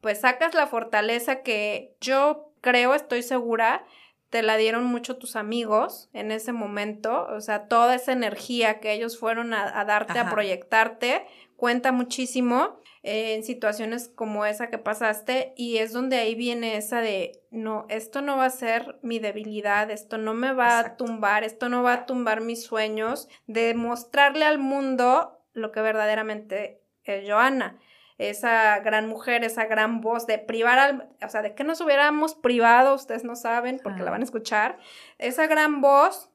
[0.00, 3.84] Pues sacas la fortaleza que yo creo, estoy segura,
[4.30, 8.92] te la dieron mucho tus amigos en ese momento, o sea, toda esa energía que
[8.92, 15.78] ellos fueron a, darte, a proyectarte, cuenta muchísimo en situaciones como esa que pasaste y
[15.78, 20.18] es donde ahí viene esa de, no, esto no va a ser mi debilidad, esto
[20.18, 24.58] no me va a tumbar, esto no va a tumbar mis sueños, de mostrarle al
[24.58, 27.78] mundo lo que verdaderamente es Joana
[28.18, 32.34] esa gran mujer, esa gran voz de privar al, o sea, de que nos hubiéramos
[32.34, 34.78] privado, ustedes no saben porque la van a escuchar,
[35.18, 36.30] esa gran voz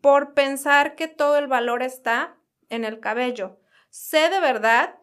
[0.00, 2.36] por pensar que todo el valor está
[2.70, 3.58] en el cabello.
[3.90, 4.96] Sé de verdad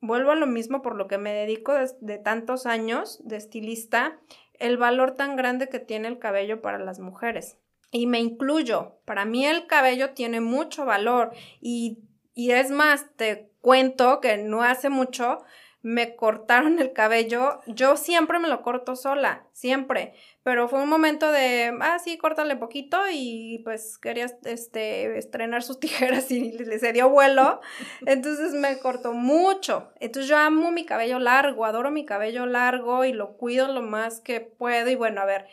[0.00, 4.18] vuelvo a lo mismo por lo que me dedico de, tantos años de estilista,
[4.58, 7.58] el valor tan grande que tiene el cabello para las mujeres.
[7.90, 11.98] Y me incluyo, para mí el cabello tiene mucho valor y,
[12.34, 15.44] y es más, te cuento que no hace mucho
[15.82, 17.60] me cortaron el cabello.
[17.66, 20.14] Yo siempre me lo corto sola, siempre.
[20.42, 25.78] Pero fue un momento de, ah, sí, córtale poquito y pues quería este, estrenar sus
[25.80, 27.60] tijeras y le se dio vuelo.
[28.06, 29.92] Entonces me cortó mucho.
[30.00, 34.20] Entonces yo amo mi cabello largo, adoro mi cabello largo y lo cuido lo más
[34.20, 34.90] que puedo.
[34.90, 35.46] Y bueno, a ver,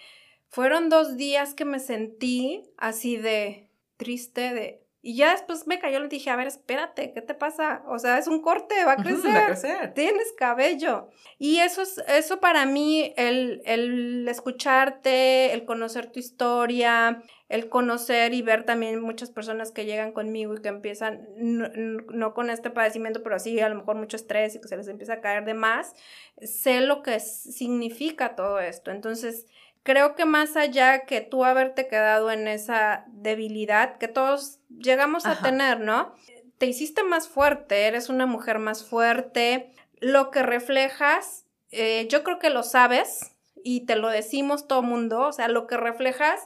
[0.50, 6.00] fueron dos días que me sentí así de triste, de, y ya después me cayó
[6.00, 7.84] le dije, a ver, espérate, ¿qué te pasa?
[7.90, 9.34] O sea, es un corte, va a crecer.
[9.36, 9.94] va a crecer.
[9.94, 11.10] Tienes cabello.
[11.38, 18.34] Y eso es, eso para mí, el, el escucharte, el conocer tu historia, el conocer
[18.34, 22.70] y ver también muchas personas que llegan conmigo y que empiezan, no, no, con este
[22.70, 25.44] padecimiento, pero así a lo mejor mucho estrés y que se les empieza a caer
[25.44, 25.94] de más,
[26.42, 28.90] sé lo que significa todo esto.
[28.90, 29.48] Entonces,
[29.84, 35.42] creo que más allá que tú haberte quedado en esa debilidad que todos llegamos a
[35.42, 36.14] tener, ¿no?
[36.58, 42.40] Te hiciste más fuerte, eres una mujer más fuerte, lo que reflejas, eh, yo creo
[42.40, 43.32] que lo sabes
[43.64, 46.40] y te lo decimos todo mundo, o sea, lo que reflejas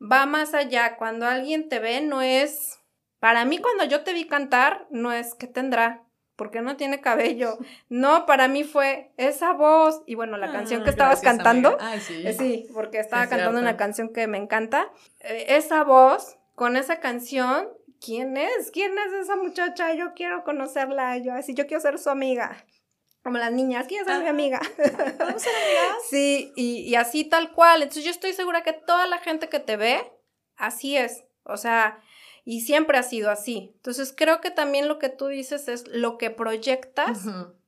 [0.00, 0.96] va más allá.
[0.96, 2.78] Cuando alguien te ve, no es,
[3.20, 6.02] para mí cuando yo te vi cantar, no es que tendrá,
[6.36, 7.58] porque no tiene cabello.
[7.88, 10.02] No, para mí fue esa voz.
[10.06, 11.78] Y bueno, la canción que estabas cantando.
[12.00, 12.32] sí.
[12.34, 12.66] Sí.
[12.74, 14.90] porque estaba cantando una canción que me encanta.
[15.20, 17.68] Eh, esa voz, con esa canción,
[18.00, 18.70] ¿quién es?
[18.70, 19.94] ¿Quién es esa muchacha?
[19.94, 21.18] Yo quiero conocerla.
[21.18, 22.64] Yo así, yo quiero ser su amiga.
[23.22, 24.60] Como las niñas, quiero ser mi amiga.
[25.18, 25.96] ¿Vamos ser amigas?
[26.10, 27.82] sí, y, y así tal cual.
[27.82, 30.12] Entonces yo estoy segura que toda la gente que te ve,
[30.56, 31.24] así es.
[31.44, 32.02] O sea,
[32.44, 33.72] y siempre ha sido así.
[33.76, 37.20] Entonces creo que también lo que tú dices es lo que proyectas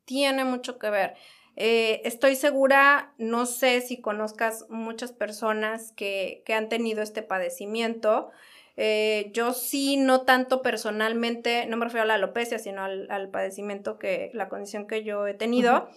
[0.05, 1.14] tiene mucho que ver.
[1.57, 8.31] Eh, estoy segura, no sé si conozcas muchas personas que, que han tenido este padecimiento.
[8.76, 13.98] Eh, yo sí, no tanto personalmente, no me refiero a la alopecia, sino al, padecimiento
[13.98, 15.88] que, la condición que yo he tenido,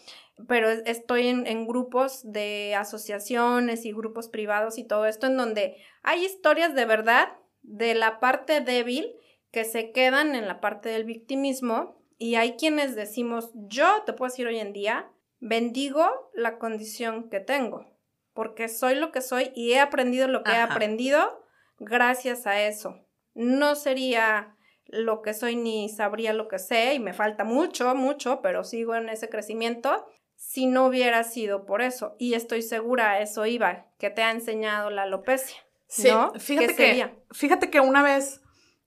[0.47, 5.75] pero estoy en, en, grupos de asociaciones y grupos privados y todo esto en donde
[6.03, 7.27] hay historias de verdad
[7.63, 9.13] de la parte débil
[9.51, 14.29] que se quedan en la parte del victimismo y hay quienes decimos, yo te puedo
[14.29, 17.85] decir hoy en día, bendigo la condición que tengo,
[18.33, 21.45] porque soy lo que soy y he aprendido lo que he aprendido
[21.79, 22.97] gracias a eso.
[23.33, 28.41] No sería lo que soy ni sabría lo que sé y me falta mucho, mucho,
[28.41, 32.15] pero sigo en ese crecimiento si no hubiera sido por eso.
[32.17, 35.57] Y estoy segura, eso iba, que te ha enseñado la alopecia.
[35.87, 38.41] Sí, fíjate que, fíjate que una vez,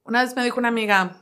[0.05, 1.17] una vez me dijo una amiga,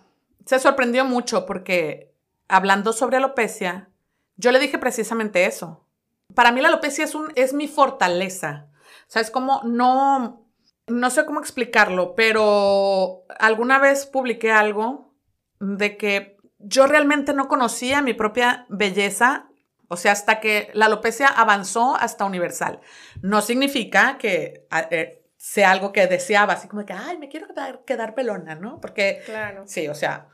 [0.46, 2.14] se sorprendió mucho porque
[2.48, 3.90] hablando sobre alopecia,
[4.36, 5.86] yo le dije precisamente eso.
[6.34, 8.68] Para mí la alopecia es, un, es mi fortaleza.
[9.08, 10.39] O sea, es como, no,
[10.86, 15.14] no sé cómo explicarlo, pero alguna vez publiqué algo
[15.60, 19.48] de que yo realmente no conocía mi propia belleza,
[19.88, 22.80] o sea, hasta que la alopecia avanzó hasta universal.
[23.22, 27.46] No significa que eh, sea algo que deseaba, así como que, ay, me quiero
[27.86, 28.80] quedar, pelona, ¿no?
[28.80, 29.64] Porque, claro.
[29.66, 30.28] sí, o sea,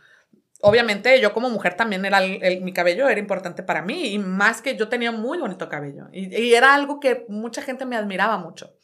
[0.60, 4.62] obviamente yo como mujer también era, el, mi cabello era importante para mí y más
[4.62, 8.75] que yo tenía muy bonito cabello y, era algo que mucha gente me admiraba mucho.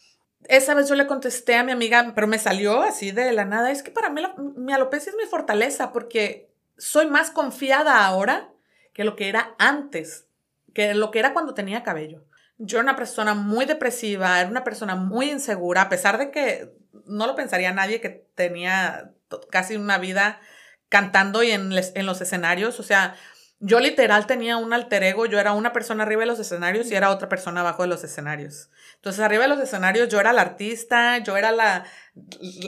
[0.49, 3.71] Esa vez yo le contesté a mi amiga, pero me salió así de la nada,
[3.71, 4.23] es que para mí
[4.57, 8.51] mi alopecia es mi fortaleza porque soy más confiada ahora
[8.93, 10.27] que lo que era antes,
[10.75, 12.25] que lo que era cuando tenía cabello.
[12.59, 16.73] Yo era una persona muy depresiva, era una persona muy insegura, a pesar de que
[17.07, 19.13] no lo pensaría nadie que tenía
[19.51, 20.41] casi una vida
[20.89, 22.79] cantando y en, en los escenarios.
[22.79, 23.17] O sea,
[23.65, 26.97] yo literal tenía un alter ego, yo era una persona arriba de los escenarios y
[26.97, 28.71] era otra persona abajo de los escenarios.
[28.97, 31.85] Entonces, arriba de los escenarios yo era la artista, yo era la,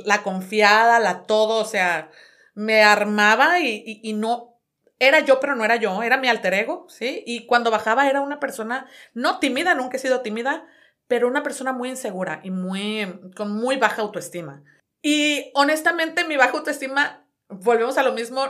[0.05, 2.12] la confiada, la todo, o sea,
[2.55, 4.61] me armaba y, y, no,
[5.01, 7.24] era yo, pero no era yo, era mi alter ego, ¿sí?
[7.26, 10.64] Y cuando bajaba era una persona, no tímida, nunca he sido tímida,
[11.09, 14.62] pero una persona muy insegura y muy, con muy baja autoestima.
[15.03, 18.49] Y honestamente, mi baja autoestima, volvemos a lo mismo,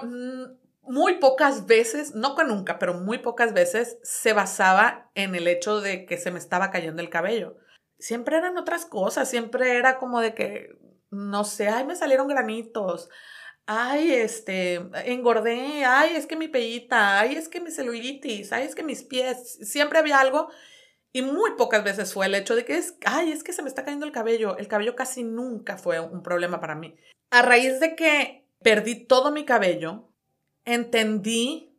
[0.86, 5.80] muy pocas veces, no con nunca, pero muy pocas veces se basaba en el hecho
[5.80, 7.56] de que se me estaba cayendo el cabello.
[7.98, 10.70] Siempre eran otras cosas, siempre era como de que,
[11.10, 13.08] no sé, ay, me salieron granitos,
[13.66, 14.74] ay, este,
[15.06, 19.02] engordé, ay, es que mi pellita, ay, es que mi celulitis, ay, es que mis
[19.02, 20.48] pies, siempre había algo
[21.16, 23.84] y muy pocas veces fue el hecho de que ay, es que se me está
[23.84, 24.58] cayendo el cabello.
[24.58, 26.96] El cabello casi nunca fue un problema para mí.
[27.30, 30.12] A raíz de que perdí todo mi cabello,
[30.64, 31.74] entendí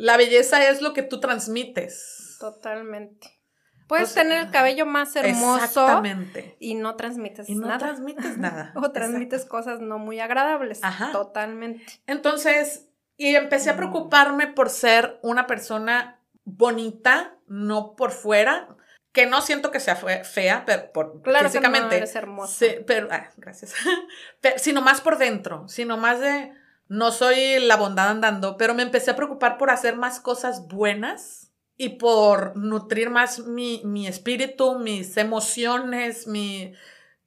[0.00, 2.36] la belleza es lo que tú transmites.
[2.40, 3.38] Totalmente.
[3.86, 6.56] Puedes tener el cabello más hermoso exactamente.
[6.58, 7.78] y no transmites y no nada.
[7.78, 8.72] transmites nada.
[8.76, 10.78] o transmites cosas no muy agradables.
[10.82, 11.12] Ajá.
[11.12, 11.84] Totalmente.
[12.06, 12.88] Entonces,
[13.18, 18.68] y empecé a preocuparme por ser una persona bonita, no por fuera,
[19.12, 21.88] que no siento que sea fea, pero por claro físicamente.
[21.88, 22.54] Que no eres hermosa.
[22.54, 23.74] Sí, pero, ah, gracias.
[24.56, 26.54] sino más por dentro, sino más de
[26.90, 31.52] no soy la bondad andando, pero me empecé a preocupar por hacer más cosas buenas
[31.76, 36.74] y por nutrir más mi, mi espíritu, mis emociones, mi,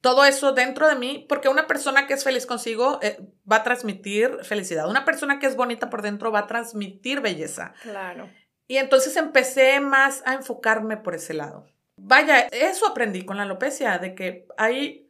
[0.02, 3.18] todo eso dentro de mí, porque una persona que es feliz consigo eh,
[3.50, 4.86] va a transmitir felicidad.
[4.86, 7.72] Una persona que es bonita por dentro va a transmitir belleza.
[7.80, 8.28] Claro.
[8.68, 11.66] Y entonces empecé más a enfocarme por ese lado.
[11.96, 15.03] Vaya, eso aprendí con la alopecia, de que hay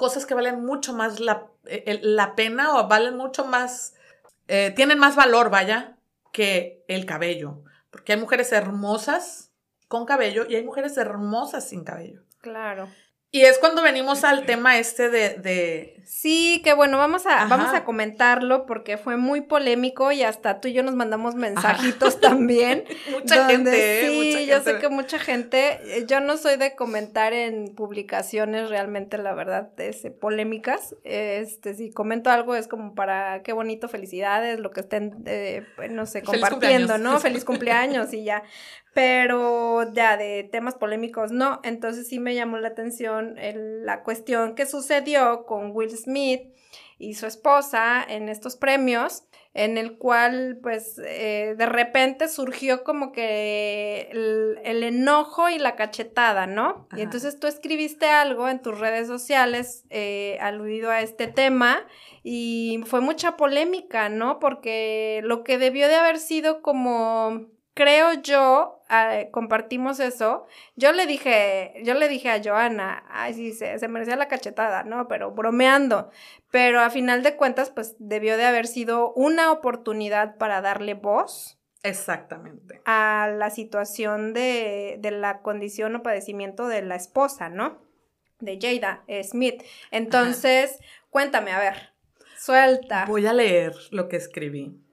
[0.00, 3.94] cosas que valen mucho más la eh, la pena o valen mucho más,
[4.48, 5.98] eh, tienen más valor, vaya,
[6.32, 7.62] que el cabello.
[7.90, 9.50] Porque hay mujeres hermosas
[9.88, 12.22] con cabello y hay mujeres hermosas sin cabello.
[12.40, 12.88] Claro.
[13.30, 15.99] Y es cuando venimos al tema este de...
[16.10, 20.66] Sí, que bueno, vamos a, vamos a comentarlo porque fue muy polémico y hasta tú
[20.66, 22.82] y yo nos mandamos mensajitos también.
[23.12, 24.08] mucha gente.
[24.08, 29.18] Sí, yo sé que mucha gente, eh, yo no soy de comentar en publicaciones realmente,
[29.18, 30.96] la verdad, ese, polémicas.
[31.04, 35.92] Este, si comento algo es como para qué bonito, felicidades, lo que estén, eh, pues,
[35.92, 37.20] no sé, compartiendo, ¿no?
[37.20, 38.42] Feliz cumpleaños y ya
[38.92, 41.60] pero ya de temas polémicos no.
[41.62, 43.36] Entonces sí me llamó la atención
[43.84, 46.42] la cuestión que sucedió con Will Smith
[46.98, 53.10] y su esposa en estos premios, en el cual pues eh, de repente surgió como
[53.10, 56.86] que el, enojo y la cachetada, ¿no?
[56.96, 61.84] Y entonces tú escribiste algo en tus redes sociales eh, aludido a este tema
[62.22, 64.38] y fue mucha polémica, ¿no?
[64.38, 70.46] Porque lo que debió de haber sido como creo yo, ah, compartimos eso,
[70.76, 74.82] yo le dije, yo le dije a Joana, ay, sí, se, se, merecía la cachetada,
[74.84, 75.08] ¿no?
[75.08, 76.10] Pero bromeando,
[76.50, 81.58] pero a final de cuentas, pues debió de haber sido una oportunidad para darle voz.
[81.82, 82.82] Exactamente.
[82.84, 87.80] A la situación de, de la condición o padecimiento de la esposa, ¿no?
[88.40, 89.62] De Jada Smith.
[89.90, 90.78] Entonces,
[91.10, 91.94] cuéntame, a ver,
[92.38, 93.06] suelta.
[93.06, 94.89] Voy a leer lo que escribí.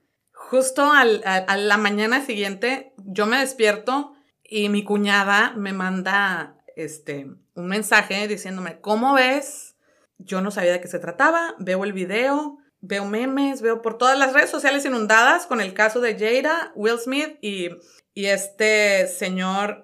[0.48, 7.26] Justo al, a, la mañana siguiente, yo me despierto y mi cuñada me manda este,
[7.52, 9.76] un mensaje diciéndome, ¿cómo ves?
[10.16, 14.18] Yo no sabía de qué se trataba, veo el video, veo memes, veo por todas
[14.18, 17.68] las redes sociales inundadas con el caso de Jada, Will Smith y,
[18.14, 19.82] y este señor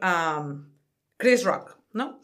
[1.19, 2.23] Chris Rock, ¿no?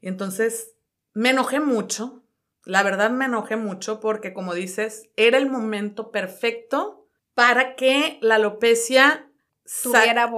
[0.00, 0.76] Y entonces
[1.12, 2.22] me enojé mucho,
[2.64, 6.99] la verdad me enojé mucho porque como dices, era el momento perfecto
[7.40, 9.26] para que la alopecia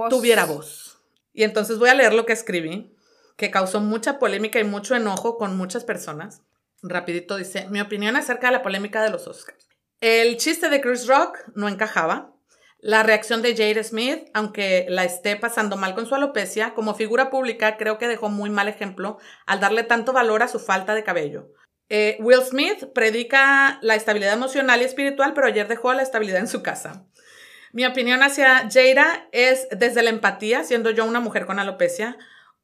[0.09, 1.01] tuviera voz.
[1.33, 2.95] Y entonces voy a leer lo que escribí,
[3.35, 6.43] que causó mucha polémica y mucho enojo con muchas personas.
[6.81, 9.67] Rapidito dice, mi opinión acerca de la polémica de los Oscars.
[9.99, 12.31] El chiste de Chris Rock no encajaba.
[12.79, 17.29] La reacción de Jade Smith, aunque la esté pasando mal con su alopecia, como figura
[17.29, 21.03] pública creo que dejó muy mal ejemplo al darle tanto valor a su falta de
[21.03, 21.49] cabello.
[21.89, 26.47] Eh, Will Smith predica la estabilidad emocional y espiritual, pero ayer dejó la estabilidad en
[26.47, 27.05] su casa.
[27.71, 32.17] Mi opinión hacia Jada es desde la empatía, siendo yo una mujer con alopecia,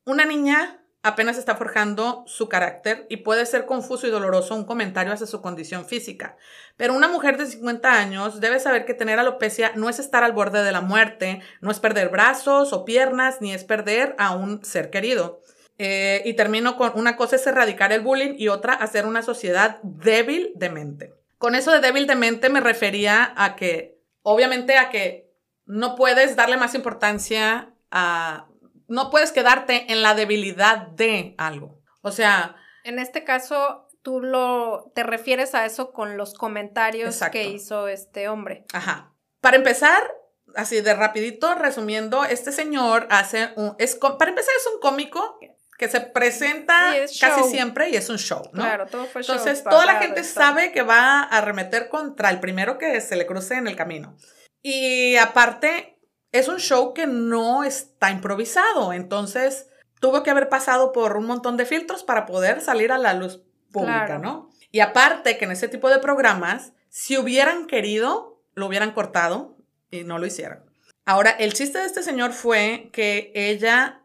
[0.05, 5.13] una niña apenas está forjando su carácter y puede ser confuso y doloroso un comentario
[5.13, 6.35] hacia su condición física.
[6.77, 10.33] Pero una mujer de 50 años debe saber que tener alopecia no es estar al
[10.33, 14.63] borde de la muerte, no es perder brazos o piernas, ni es perder a un
[14.63, 15.41] ser querido.
[15.81, 19.79] Eh, y termino con una cosa es erradicar el bullying y otra hacer una sociedad
[19.81, 21.13] débil de mente.
[21.37, 25.31] Con eso de débil de mente me refería a que, obviamente, a que
[25.65, 28.47] no puedes darle más importancia a
[28.89, 31.79] no puedes quedarte en la debilidad de algo.
[32.01, 32.55] O sea...
[32.83, 38.27] En este caso, tú lo, te refieres a eso con los comentarios que hizo este
[38.27, 38.65] hombre.
[38.73, 39.13] Ajá.
[39.41, 40.11] Para empezar,
[40.55, 43.75] así de rapidito, resumiendo, este señor hace un...
[43.77, 45.39] Es, para empezar, es un cómico
[45.79, 48.61] que se presenta casi siempre y es un show, ¿no?
[48.61, 49.33] Claro, todo fue show.
[49.33, 53.25] Entonces, toda la gente sabe que va a arremeter contra el primero que se le
[53.25, 54.13] cruce en el camino.
[54.61, 55.97] Y aparte,
[56.33, 59.69] es un show que no está improvisado, entonces
[60.01, 63.41] tuvo que haber pasado por un montón de filtros para poder salir a la luz
[63.71, 64.49] pública, ¿no?
[64.71, 69.55] Y aparte que en ese tipo de programas, si hubieran querido, lo hubieran cortado
[69.91, 70.69] y no lo hicieron.
[71.05, 73.98] Ahora, el chiste de este señor fue que ella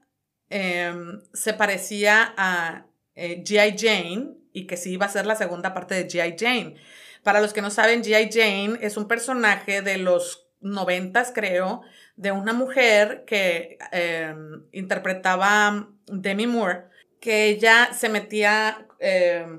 [0.54, 2.86] em, se parecía a
[3.16, 3.74] eh, G.I.
[3.76, 6.36] Jane y que sí iba a ser la segunda parte de G.I.
[6.38, 6.76] Jane.
[7.24, 8.30] Para los que no saben, G.I.
[8.32, 11.82] Jane es un personaje de los noventas, creo,
[12.14, 16.84] de una mujer que em, interpretaba Demi Moore,
[17.20, 19.58] que ella se metía em,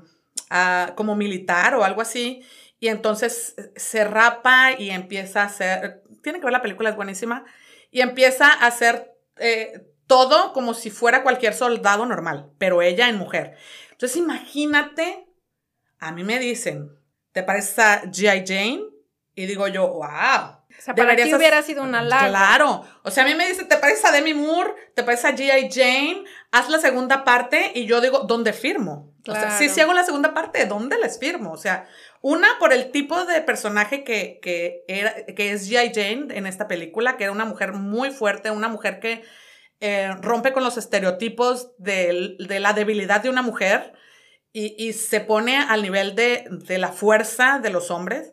[0.94, 2.42] como militar o algo así,
[2.80, 7.44] y entonces se rapa y empieza a hacer, tiene que ver la película, es buenísima,
[7.90, 13.16] y empieza a hacer eh, todo como si fuera cualquier soldado normal, pero ella en
[13.16, 13.56] mujer.
[13.92, 15.26] Entonces imagínate,
[15.98, 16.90] a mí me dicen,
[17.32, 18.44] ¿te parece a G.I.
[18.46, 18.84] Jane?
[19.34, 22.28] Y digo yo, wow, o sea, para ti hubiera sido una larga.
[22.28, 22.84] Claro.
[23.02, 24.74] O sea, a mí me dice, ¿te parece a Demi Moore?
[24.94, 25.70] ¿Te parece a G.I.
[25.70, 26.24] Jane?
[26.52, 29.14] Haz la segunda parte y yo digo, ¿dónde firmo?
[29.28, 31.52] O sea, si, hago la segunda parte, ¿dónde les firmo?
[31.52, 31.88] O sea,
[32.20, 35.92] una por el tipo de personaje que, que, era, que es G.I.
[35.94, 39.24] Jane en esta película, que era una mujer muy fuerte, una mujer que
[39.80, 43.92] eh, rompe con los estereotipos de, de, la debilidad de una mujer
[44.52, 48.32] y, y se pone al nivel de, de la fuerza de los hombres.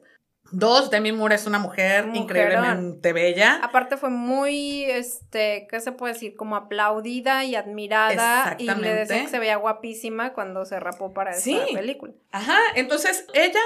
[0.56, 3.60] Dos, Demi Moore es una mujer increíblemente bella.
[3.64, 6.36] Aparte fue muy, este, ¿qué se puede decir?
[6.36, 8.56] Como aplaudida y admirada.
[8.60, 12.14] Y le decía que se veía guapísima cuando se rapó para esa película.
[12.32, 13.62] Ajá, entonces ella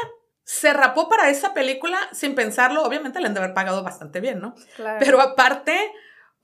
[0.46, 2.84] se rapó para esa película sin pensarlo.
[2.84, 4.56] Obviamente le han de haber pagado bastante bien, ¿no?
[4.78, 5.00] Claro.
[5.00, 5.78] Pero aparte,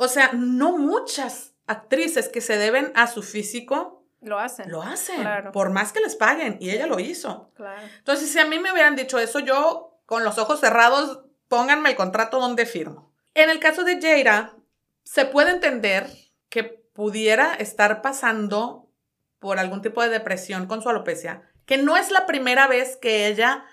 [0.03, 4.71] o sea, no muchas actrices que se deben a su físico lo hacen.
[4.71, 5.19] Lo hacen.
[5.19, 5.51] Claro.
[5.51, 6.57] Por más que les paguen.
[6.61, 7.51] Y ella lo hizo.
[7.55, 7.81] Claro.
[7.97, 11.95] Entonces, si a mí me hubieran dicho eso, yo con los ojos cerrados, pónganme el
[11.95, 13.13] contrato donde firmo.
[13.33, 14.55] En el caso de Jaira,
[15.03, 16.09] se puede entender
[16.49, 18.89] que pudiera estar pasando
[19.39, 23.27] por algún tipo de depresión con su alopecia, que no es la primera vez que
[23.27, 23.65] ella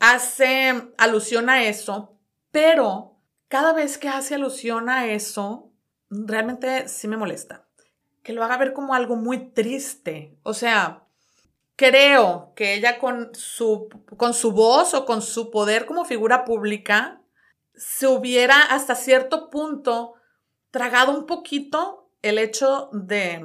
[0.00, 2.18] hace alusión a eso,
[2.50, 3.16] pero
[3.48, 5.72] cada vez que hace alusión a eso,
[6.26, 7.66] realmente sí me molesta.
[8.22, 10.36] Que lo haga ver como algo muy triste.
[10.42, 11.04] O sea,
[11.76, 17.20] creo que ella con su, con su voz o con su poder como figura pública
[17.74, 20.14] se hubiera hasta cierto punto
[20.70, 23.44] tragado un poquito el hecho de,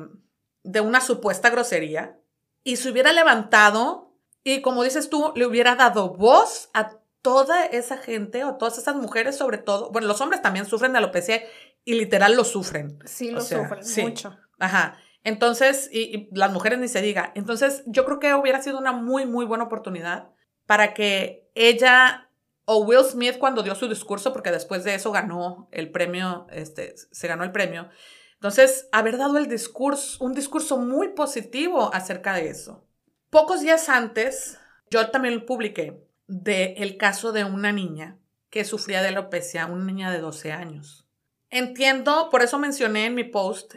[0.63, 2.19] de una supuesta grosería
[2.63, 4.13] y se hubiera levantado
[4.43, 8.95] y como dices tú, le hubiera dado voz a toda esa gente o todas esas
[8.95, 11.41] mujeres sobre todo, bueno, los hombres también sufren de alopecia
[11.85, 12.99] y literal lo sufren.
[13.05, 14.37] Sí, lo sufren mucho.
[14.59, 14.97] Ajá.
[15.23, 17.31] Entonces, y, las mujeres ni se diga.
[17.35, 20.29] Entonces, yo creo que hubiera sido una muy, muy buena oportunidad
[20.65, 22.29] para que ella
[22.65, 26.93] o Will Smith cuando dio su discurso, porque después de eso ganó el premio, este,
[26.95, 27.89] se ganó el premio.
[28.35, 32.87] Entonces, haber dado el discurso, un discurso muy positivo acerca de eso.
[33.31, 34.59] Pocos días antes,
[34.91, 38.19] yo también lo publiqué del el caso de una niña
[38.51, 41.08] que sufría de alopecia, una niña de 12 años.
[41.49, 43.75] Entiendo, por eso mencioné en mi post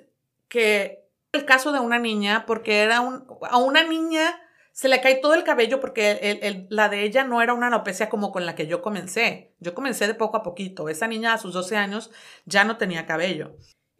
[0.48, 4.38] que el caso de una niña porque era un, a una niña
[4.72, 8.32] se le cae todo el cabello porque la de ella no era una alopecia como
[8.32, 9.52] con la que yo comencé.
[9.60, 10.88] Yo comencé de poco a poquito.
[10.88, 12.10] Esa niña a sus 12 años
[12.46, 13.56] ya no tenía cabello.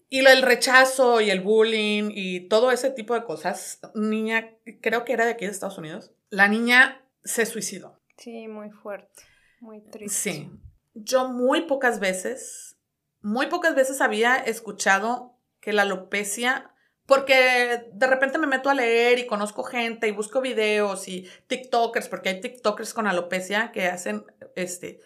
[0.09, 5.13] Y el rechazo y el bullying y todo ese tipo de cosas, niña, creo que
[5.13, 7.99] era de aquí de Estados Unidos, la niña se suicidó.
[8.19, 9.23] Sí, muy fuerte,
[9.61, 10.33] muy triste.
[10.33, 10.51] Sí.
[10.95, 12.77] Yo muy pocas veces,
[13.23, 16.73] muy pocas veces había escuchado que la alopecia
[17.07, 22.09] porque de repente me meto a leer y conozco gente y busco videos y TikTokers,
[22.09, 25.01] porque hay TikTokers con alopecia que hacen este,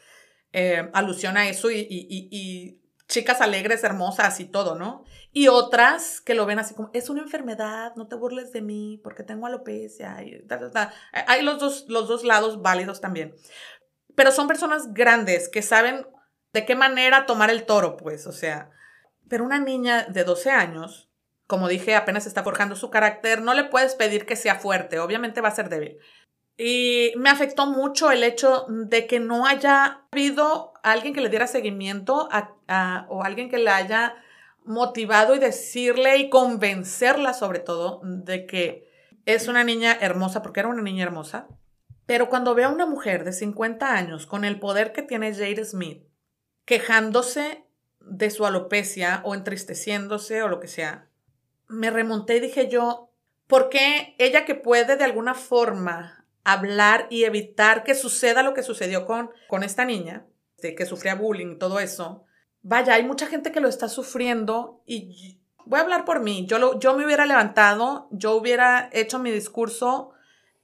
[0.53, 5.05] eh, alusión a eso y, chicas alegres, hermosas y todo, ¿no?
[5.33, 9.01] Y otras que lo ven así como, es una enfermedad, no te burles de mí
[9.03, 10.17] porque tengo alopecia.
[10.17, 13.35] Hay los dos, los dos lados válidos también.
[14.17, 16.05] Pero son personas grandes que saben
[16.57, 18.71] de qué manera tomar el toro, pues, o sea,
[19.29, 21.11] pero una niña de 12 años,
[21.47, 25.43] como dije, apenas está forjando su carácter, no le puedes pedir que sea fuerte, obviamente
[25.43, 25.99] va a ser débil.
[26.57, 31.47] Y me afectó mucho el hecho de que no haya habido alguien que le diera
[31.47, 32.31] seguimiento
[33.09, 34.15] o alguien que le haya
[34.65, 38.91] motivado y decirle y convencerla sobre todo de que
[39.27, 41.49] es una niña hermosa, porque era una niña hermosa.
[42.07, 45.67] Pero cuando veo a una mujer de 50 años con el poder que tiene Jade
[45.67, 46.03] Smith,
[46.67, 47.65] quejándose
[48.01, 51.09] de su alopecia o entristeciéndose o lo que sea,
[51.67, 53.11] me remonté y dije yo,
[53.47, 58.63] ¿por qué ella que puede de alguna forma hablar y evitar que suceda lo que
[58.63, 60.27] sucedió con, con esta niña,
[60.63, 62.25] de que sufría bullying todo eso.
[62.63, 66.47] Vaya, hay mucha gente que lo está sufriendo y voy a hablar por mí.
[66.47, 70.13] Yo, lo, yo me hubiera levantado, yo hubiera hecho mi discurso,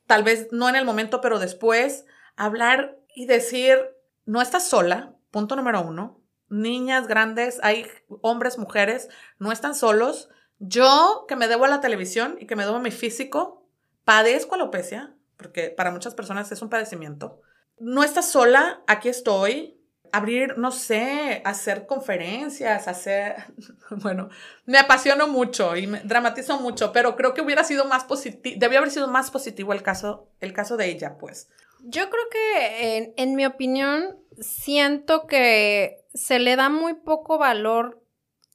[0.06, 3.76] tal vez no en el momento, pero después, hablar y decir,
[4.24, 6.20] no estás sola, punto número uno.
[6.48, 7.86] Niñas grandes, hay
[8.20, 9.08] hombres, mujeres,
[9.38, 10.28] no están solos.
[10.60, 13.66] Yo, que me debo a la televisión y que me debo a mi físico,
[14.04, 17.40] padezco alopecia, porque para muchas personas es un padecimiento.
[17.80, 19.78] No estás sola, aquí estoy.
[20.14, 23.46] Abrir, no sé, hacer conferencias, hacer,
[23.90, 24.28] bueno,
[24.66, 28.78] me apasiono mucho y me dramatizo mucho, pero creo que hubiera sido más positivo, debió
[28.78, 31.48] haber sido más positivo el caso, el caso de ella, pues.
[31.82, 38.02] Yo creo que, en, en mi opinión, siento que se le da muy poco valor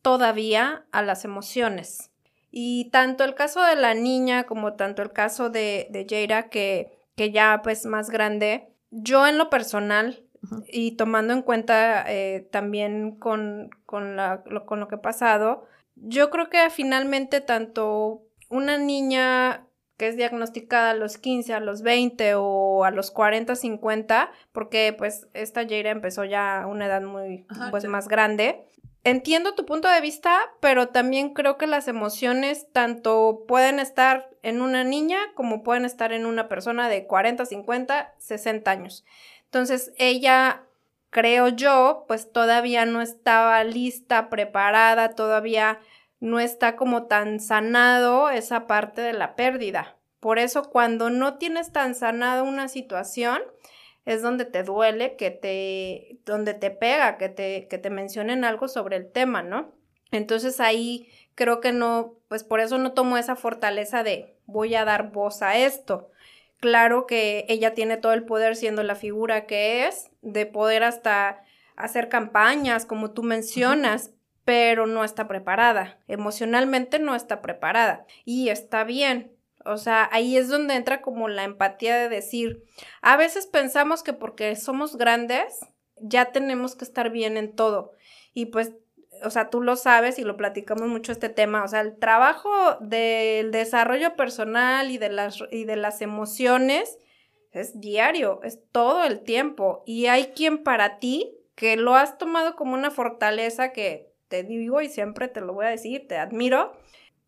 [0.01, 2.11] todavía a las emociones.
[2.51, 6.97] Y tanto el caso de la niña como tanto el caso de, de Jaira, que,
[7.15, 10.23] que ya pues más grande, yo en lo personal
[10.67, 15.65] y tomando en cuenta eh, también con, con, la, lo, con lo que ha pasado,
[15.95, 19.66] yo creo que finalmente tanto una niña
[19.98, 24.95] que es diagnosticada a los 15, a los 20 o a los 40, 50, porque
[24.98, 28.68] pues esta Jaira empezó ya a una edad muy pues más grande,
[29.04, 34.62] entiendo tu punto de vista, pero también creo que las emociones tanto pueden estar en
[34.62, 39.06] una niña como pueden estar en una persona de 40, 50, 60 años.
[39.45, 40.64] Entonces, ella,
[41.10, 45.80] creo yo, pues todavía no estaba lista, preparada, todavía
[46.20, 49.97] no está como tan sanado esa parte de la pérdida.
[50.20, 53.41] Por eso, cuando no tienes tan sanado una situación,
[54.05, 58.68] es donde te duele, que te, donde te pega, que te, que te mencionen algo
[58.68, 59.76] sobre el tema, ¿no?
[60.11, 64.86] Entonces ahí creo que no, pues por eso no tomo esa fortaleza de voy a
[64.86, 66.09] dar voz a esto.
[66.59, 71.43] Claro que ella tiene todo el poder siendo la figura que es, de poder hasta
[71.76, 74.11] hacer campañas, como tú mencionas,
[74.48, 76.00] pero no está preparada.
[76.08, 78.06] Emocionalmente no está preparada.
[78.24, 79.36] Y está bien,
[79.66, 82.64] o sea, ahí es donde entra como la empatía de decir,
[83.02, 85.60] a veces pensamos que porque somos grandes
[86.00, 87.91] ya tenemos que estar bien en todo.
[88.34, 88.72] Y pues,
[89.22, 92.78] o sea, tú lo sabes y lo platicamos mucho este tema, o sea, el trabajo
[92.80, 97.00] del desarrollo personal y de las, y de las emociones
[97.52, 99.84] es diario, es todo el tiempo.
[99.86, 104.82] Y hay quien para ti que lo has tomado como una fortaleza que te digo
[104.82, 106.73] y siempre te lo voy a decir, te admiro,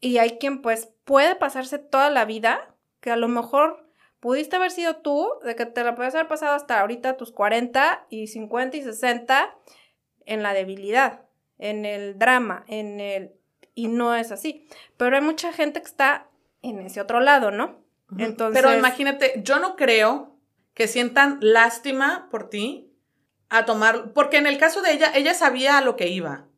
[0.02, 3.90] y hay quien pues puede pasarse toda la vida, que a lo mejor
[4.20, 8.06] pudiste haber sido tú, de que te la puedes haber pasado hasta ahorita tus 40
[8.10, 9.56] y 50 y 60
[10.26, 11.22] en la debilidad,
[11.58, 13.34] en el drama, en el...
[13.76, 14.68] Y no es así.
[14.98, 16.30] Pero hay mucha gente que está
[16.62, 17.82] en ese otro lado, ¿no?
[18.18, 18.62] Entonces...
[18.62, 20.38] Pero imagínate, yo no creo
[20.74, 22.94] que sientan lástima por ti
[23.50, 26.49] a tomar, porque en el caso de ella, ella sabía a lo que iba.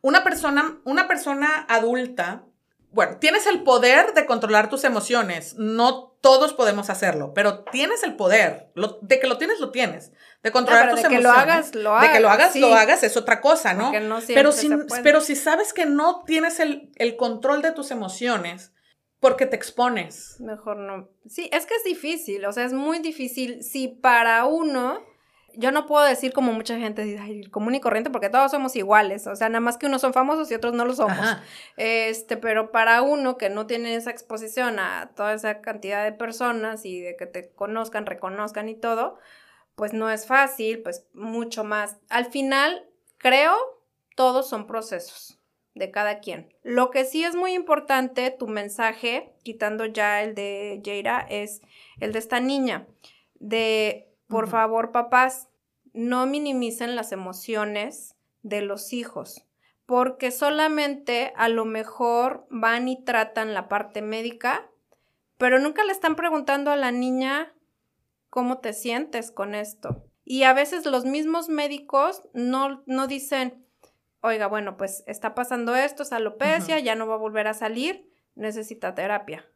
[0.00, 2.44] Una persona, una persona adulta
[2.90, 5.56] bueno, tienes el poder de controlar tus emociones.
[5.58, 8.72] No todos podemos hacerlo, pero tienes el poder.
[9.02, 10.12] de que lo tienes, lo tienes.
[10.42, 11.10] De controlar tus emociones.
[11.10, 12.08] De que lo hagas, lo hagas.
[12.08, 13.92] De que lo hagas, lo hagas es otra cosa, ¿no?
[14.26, 14.70] pero, si,
[15.02, 18.72] pero si sabes que no tienes el, el control de tus emociones,
[19.20, 20.36] porque te expones.
[20.40, 21.08] Mejor no.
[21.28, 23.62] Sí, es que es difícil, o sea, es muy difícil.
[23.62, 25.02] Si para uno
[25.58, 28.76] yo no puedo decir como mucha gente dice, ay, común y corriente, porque todos somos
[28.76, 31.18] iguales, o sea, nada más que unos son famosos y otros no lo somos.
[31.76, 36.84] Este, pero para uno que no tiene esa exposición a toda esa cantidad de personas
[36.84, 39.18] y de que te conozcan, reconozcan y todo,
[39.74, 41.96] pues no es fácil, pues mucho más.
[42.08, 43.56] Al final, creo,
[44.14, 45.40] todos son procesos
[45.74, 46.54] de cada quien.
[46.62, 51.62] Lo que sí es muy importante, tu mensaje, quitando ya el de Jaira, es
[51.98, 52.86] el de esta niña,
[53.40, 55.47] de por favor, papás,
[55.98, 59.44] no minimicen las emociones de los hijos,
[59.84, 64.70] porque solamente a lo mejor van y tratan la parte médica,
[65.38, 67.52] pero nunca le están preguntando a la niña
[68.30, 70.04] cómo te sientes con esto.
[70.24, 73.66] Y a veces los mismos médicos no, no dicen,
[74.20, 78.08] oiga, bueno, pues está pasando esto, es alopecia, ya no va a volver a salir,
[78.36, 79.46] necesita terapia.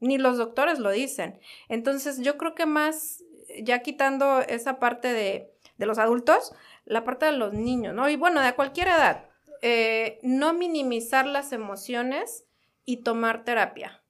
[0.00, 1.38] Ni los doctores lo dicen.
[1.68, 3.22] Entonces yo creo que más,
[3.62, 6.54] ya quitando esa parte de, de los adultos,
[6.84, 8.08] la parte de los niños, ¿no?
[8.08, 9.24] Y bueno, de cualquier edad,
[9.62, 12.44] eh, no minimizar las emociones
[12.84, 14.02] y tomar terapia.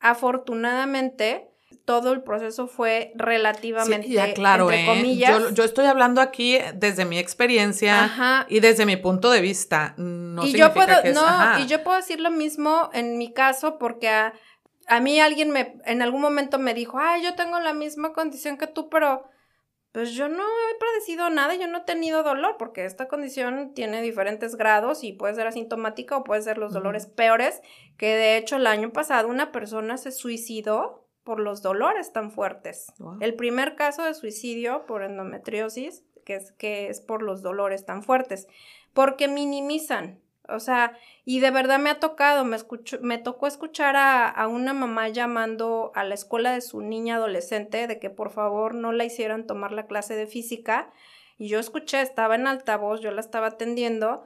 [0.00, 1.50] Afortunadamente,
[1.84, 4.86] todo el proceso fue relativamente, sí, claro, entre ¿eh?
[4.86, 5.54] comillas.
[5.54, 9.94] Yo, estoy hablando aquí desde mi experiencia y desde mi punto de vista.
[9.96, 14.08] No y yo puedo, no, y yo puedo decir lo mismo en mi caso porque
[14.08, 14.32] a,
[14.86, 18.56] a, mí alguien me, en algún momento me dijo, ay, yo tengo la misma condición
[18.56, 19.24] que tú, pero
[19.94, 24.02] pues yo no he padecido nada, yo no he tenido dolor, porque esta condición tiene
[24.02, 27.62] diferentes grados y puede ser asintomática o puede ser los dolores peores,
[27.96, 32.92] que de hecho el año pasado una persona se suicidó por los dolores tan fuertes.
[33.20, 38.02] El primer caso de suicidio por endometriosis, que es, que es por los dolores tan
[38.02, 38.48] fuertes,
[38.94, 43.96] porque minimizan o sea, y de verdad me ha tocado, me, escucho, me tocó escuchar
[43.96, 48.30] a, a, una mamá llamando a la escuela de su niña adolescente de que por
[48.30, 50.92] favor no la hicieran tomar la clase de física.
[51.38, 54.24] Y yo escuché, estaba en altavoz, yo la estaba atendiendo.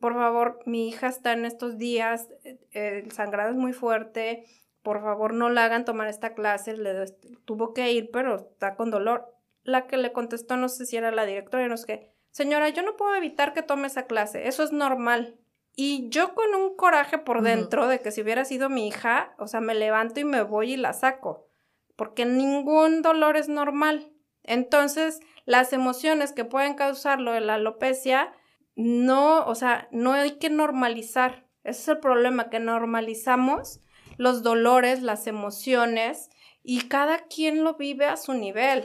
[0.00, 4.44] Por favor, mi hija está en estos días, eh, el sangrado es muy fuerte,
[4.82, 7.04] por favor no la hagan tomar esta clase, le
[7.44, 9.34] tuvo que ir, pero está con dolor.
[9.64, 12.12] La que le contestó, no sé si era la directora, no sé qué.
[12.30, 15.36] Señora, yo no puedo evitar que tome esa clase, eso es normal.
[15.80, 19.46] Y yo con un coraje por dentro de que si hubiera sido mi hija, o
[19.46, 21.46] sea, me levanto y me voy y la saco,
[21.94, 24.10] porque ningún dolor es normal.
[24.42, 28.32] Entonces, las emociones que pueden causarlo de la alopecia,
[28.74, 31.46] no, o sea, no hay que normalizar.
[31.62, 33.78] Ese es el problema, que normalizamos
[34.16, 36.28] los dolores, las emociones,
[36.64, 38.84] y cada quien lo vive a su nivel.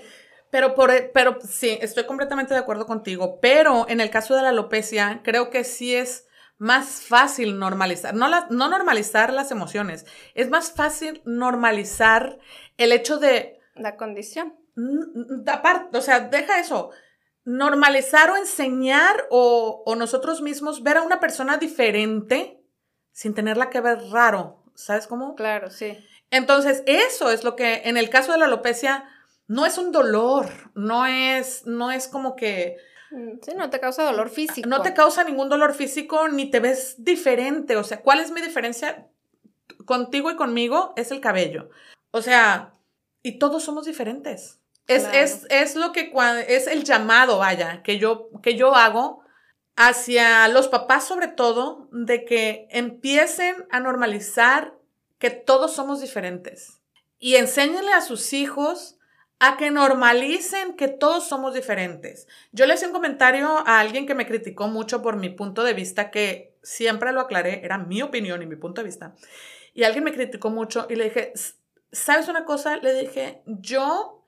[0.52, 4.50] Pero, por, pero sí, estoy completamente de acuerdo contigo, pero en el caso de la
[4.50, 6.28] alopecia, creo que sí es
[6.58, 12.40] más fácil normalizar, no, no normalizar las emociones, es más fácil normalizar
[12.78, 13.60] el hecho de...
[13.76, 14.56] La condición.
[15.48, 16.92] Aparte, o sea, deja eso.
[17.44, 22.64] Normalizar o enseñar o, o nosotros mismos ver a una persona diferente
[23.12, 24.64] sin tenerla que ver raro.
[24.76, 25.36] ¿Sabes cómo?
[25.36, 25.98] Claro, sí.
[26.32, 29.06] Entonces, eso es lo que en el caso de la alopecia
[29.48, 32.78] no es un dolor, no es, no es como que
[33.42, 34.68] sí, no te causa dolor físico.
[34.68, 37.76] No te causa ningún dolor físico ni te ves diferente.
[37.78, 39.08] O sea, ¿cuál es mi diferencia
[39.86, 40.94] contigo y conmigo?
[40.96, 41.70] Es el cabello.
[42.12, 42.74] O sea,
[43.22, 44.60] y todos somos diferentes.
[44.88, 46.12] Es, es, es lo que
[46.48, 49.24] es el llamado, vaya, que yo, que yo hago
[49.78, 54.76] hacia los papás sobre todo, de que empiecen a normalizar
[55.20, 56.82] que todos somos diferentes.
[57.18, 58.98] Y enséñenle a sus hijos
[59.46, 62.30] a que normalicen que todos somos diferentes.
[62.54, 65.74] Yo le hice un comentario a alguien que me criticó mucho por mi punto de
[65.74, 69.16] vista, que siempre lo aclaré, era mi opinión y mi punto de vista.
[69.74, 71.34] Y alguien me criticó mucho y le dije,
[71.92, 72.78] ¿sabes una cosa?
[72.78, 74.26] Le dije, yo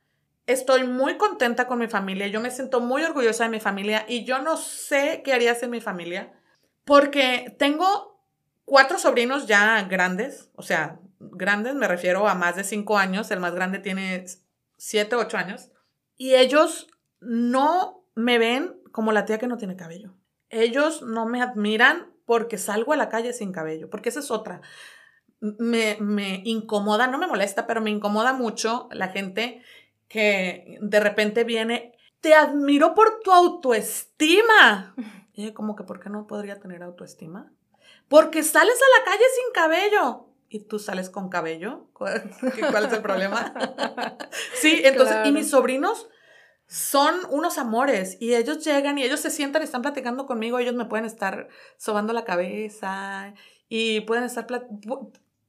[0.48, 4.26] estoy muy contenta con mi familia, yo me siento muy orgullosa de mi familia y
[4.26, 6.34] yo no sé qué haría sin mi familia,
[6.84, 8.22] porque tengo
[8.66, 13.40] cuatro sobrinos ya grandes, o sea, grandes me refiero a más de cinco años, el
[13.40, 14.26] más grande tiene
[14.78, 15.72] 7, 8 años,
[16.18, 16.88] y ellos
[17.20, 20.14] no me ven como la tía que no tiene cabello.
[20.50, 24.62] Ellos no me admiran porque salgo a la calle sin cabello, porque esa es otra.
[25.40, 29.62] Me, me incomoda, no me molesta, pero me incomoda mucho la gente
[30.08, 34.96] que de repente viene, te admiro por tu autoestima.
[35.38, 37.52] Y como que, ¿por qué no podría tener autoestima?
[38.08, 41.88] Porque sales a la calle sin cabello y tú sales con cabello.
[41.94, 43.54] ¿Cuál, es el problema?
[44.62, 46.08] sí, entonces, y mis sobrinos
[46.68, 50.76] son unos amores y ellos llegan y ellos se sientan y están platicando conmigo, ellos
[50.76, 53.34] me pueden estar sobando la cabeza
[53.70, 54.48] y pueden estar...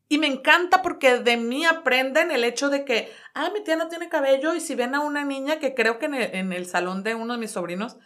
[0.09, 3.89] Y me encanta porque de mí aprenden el hecho de que, ah, mi tía no
[3.89, 7.17] tiene cabello y si ven a una niña que creo que en el, salón de
[7.17, 7.97] uno de mis sobrinos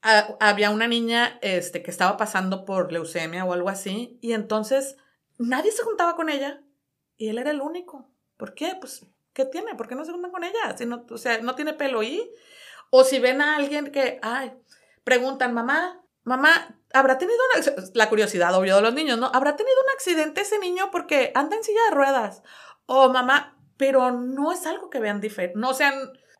[0.00, 4.96] había una niña este, que estaba pasando por leucemia o algo así y entonces
[5.38, 6.62] nadie se juntaba con ella
[7.16, 8.10] y él era el único.
[8.36, 8.76] ¿Por qué?
[8.78, 9.74] Pues, ¿qué tiene?
[9.74, 10.76] ¿Por qué no se juntan con ella?
[10.76, 12.30] Si no, o sea, no tiene pelo y...
[12.90, 14.52] O si ven a alguien que, ay,
[15.04, 17.84] preguntan, mamá, mamá, ¿habrá tenido una...
[17.94, 19.30] La curiosidad, obvio, de los niños, ¿no?
[19.34, 22.42] ¿Habrá tenido un accidente ese niño porque anda en silla de ruedas?
[22.86, 25.58] O mamá, pero no es algo que vean diferente.
[25.58, 25.92] No, o sea,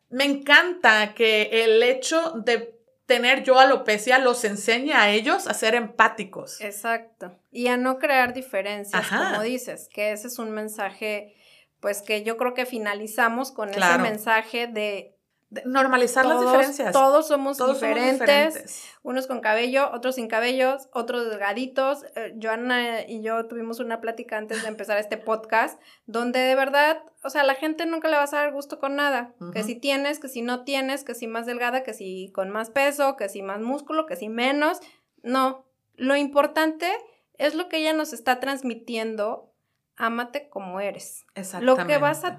[0.09, 2.78] me encanta que el hecho de
[3.09, 6.61] tener yo alopecia los enseñe a ellos a ser empáticos.
[6.61, 7.35] Exacto.
[7.51, 11.35] Y a no crear diferencias, como dices, que ese es un mensaje,
[11.81, 15.18] pues que yo creo que finalizamos con ese mensaje de
[15.65, 16.93] normalizar las diferencias.
[16.93, 22.05] Todos somos diferentes, unos con cabello, otros sin cabellos, otros delgaditos.
[22.17, 27.03] Eh, Joana y yo tuvimos una plática antes de empezar este podcast, donde de verdad,
[27.25, 29.33] o sea, la gente nunca le vas a dar gusto con nada.
[29.53, 32.69] Que si tienes, que si no tienes, que si más delgada, que si con más
[32.71, 34.81] peso, que si más músculo, que si menos.
[35.23, 35.65] No,
[35.97, 36.93] lo importante
[37.35, 39.51] es lo que ella nos está transmitiendo.
[39.97, 41.25] Ámate como eres.
[41.61, 42.39] Lo que vas a,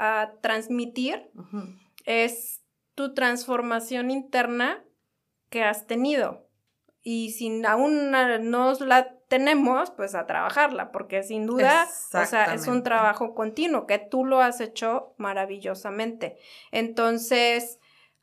[0.00, 1.30] a transmitir
[2.08, 2.62] es
[2.94, 4.82] tu transformación interna
[5.50, 6.48] que has tenido.
[7.02, 12.66] Y si aún no la tenemos, pues a trabajarla, porque sin duda, o sea, es
[12.66, 16.38] un trabajo continuo, que tú lo has hecho maravillosamente.
[16.72, 17.78] Entonces,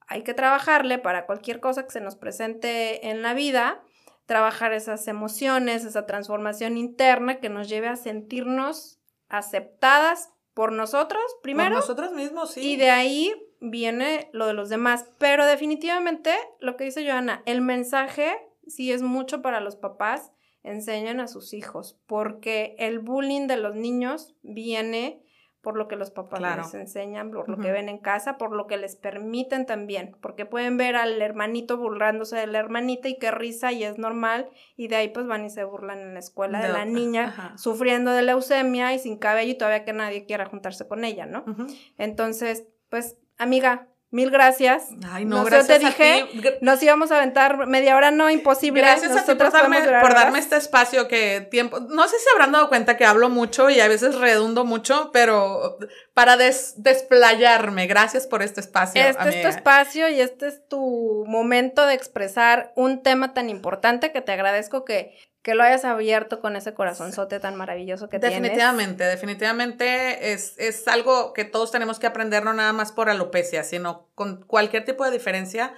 [0.08, 3.84] hay que trabajarle para cualquier cosa que se nos presente en la vida,
[4.26, 11.76] trabajar esas emociones, esa transformación interna que nos lleve a sentirnos aceptadas por nosotros primero.
[11.76, 12.62] Por nosotros mismos, sí.
[12.62, 13.32] Y de ahí
[13.70, 15.06] viene lo de los demás.
[15.18, 18.32] Pero definitivamente, lo que dice Joana, el mensaje
[18.68, 20.32] sí es mucho para los papás,
[20.64, 25.22] enseñan a sus hijos, porque el bullying de los niños viene
[25.66, 28.68] por lo que los papás les enseñan, por lo que ven en casa, por lo
[28.68, 33.32] que les permiten también, porque pueden ver al hermanito burlándose de la hermanita y qué
[33.32, 34.48] risa y es normal,
[34.78, 38.12] y de ahí pues van y se burlan en la escuela de, la niña sufriendo
[38.12, 41.44] de leucemia y sin cabello y todavía que nadie quiera juntarse con ella, ¿no?
[41.98, 44.88] Entonces, pues amiga, mil gracias.
[45.12, 45.68] Ay, no, gracias.
[45.68, 48.82] Yo te dije, nos íbamos a aventar media hora, no, imposible.
[48.82, 51.82] Gracias a ti por darme, este espacio que tiempo.
[51.82, 55.78] No sé si habrán dado cuenta que hablo mucho y a veces redundo mucho, pero
[56.14, 59.02] para desplayarme, gracias por este espacio.
[59.02, 64.12] Este es tu espacio y este es tu momento de expresar un tema tan importante
[64.12, 65.14] que te agradezco que
[65.46, 69.12] que lo hayas abierto con ese corazonzote tan maravilloso que definitivamente, tienes.
[69.12, 73.64] Definitivamente, definitivamente es, es, algo que todos tenemos que aprender, no nada más por alopecia,
[73.64, 75.76] sino con cualquier tipo de diferencia,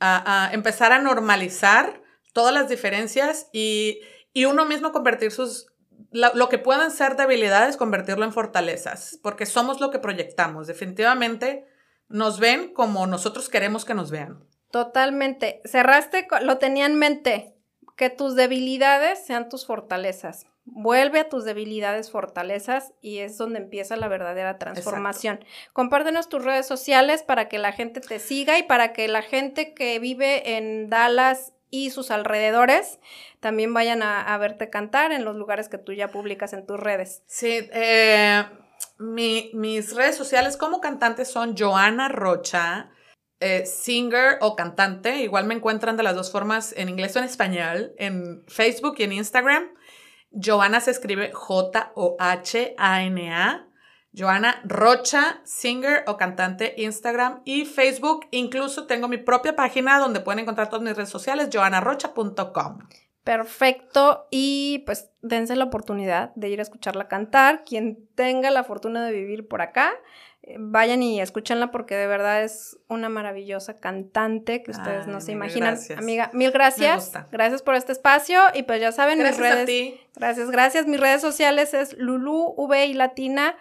[0.00, 2.02] a, empezar a normalizar
[2.32, 4.00] todas las diferencias y,
[4.32, 5.68] y uno mismo convertir sus,
[6.10, 10.66] lo, que pueden ser debilidades, convertirlo en fortalezas, porque somos lo que proyectamos.
[10.66, 11.64] Definitivamente
[12.08, 14.42] nos ven como nosotros queremos que nos vean.
[14.72, 15.62] Totalmente.
[15.64, 17.55] Cerraste, lo tenía en mente
[17.96, 20.46] que tus debilidades sean tus fortalezas.
[20.68, 25.44] Vuelve a tus debilidades fortalezas y es donde empieza la verdadera transformación.
[25.72, 29.74] Compártenos tus redes sociales para que la gente te siga y para que la gente
[29.74, 32.98] que vive en Dallas y sus alrededores
[33.40, 37.22] también vayan a, verte cantar en los lugares que tú ya publicas en tus redes.
[37.26, 38.44] Sí, eh,
[38.98, 42.90] mis redes sociales como cantante son Joana Rocha.
[43.40, 45.18] Eh, singer o cantante.
[45.18, 49.02] Igual me encuentran de las dos formas, en inglés o en español, en Facebook y
[49.02, 49.68] en Instagram.
[50.30, 51.92] Joana se escribe J-O-H-A-N-A.
[54.18, 58.26] Joana Rocha, singer o cantante, Instagram y Facebook.
[58.30, 62.78] Incluso tengo mi propia página donde pueden encontrar todas mis redes sociales, joanarrocha.com.
[63.26, 64.28] Perfecto.
[64.30, 67.64] Y pues dense la oportunidad de ir a escucharla cantar.
[67.64, 69.92] Quien tenga la fortuna de vivir por acá,
[70.60, 75.76] vayan y escúchenla porque de verdad es una maravillosa cantante que ustedes no se imaginan.
[75.98, 77.12] Amiga, mil gracias.
[77.32, 79.62] Gracias por este espacio y pues ya saben gracias mis redes.
[79.64, 80.00] A ti.
[80.14, 80.86] Gracias, gracias.
[80.86, 83.56] Mis redes sociales es Lulu V y Latina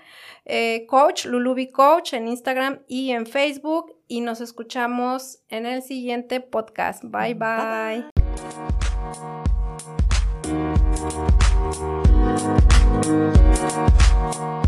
[0.45, 6.39] eh, Coach, Lulubi Coach en Instagram y en Facebook y nos escuchamos en el siguiente
[6.39, 7.03] podcast.
[7.03, 7.33] bye.
[7.33, 8.03] bye.
[8.13, 8.74] bye.
[13.05, 14.64] Thank you.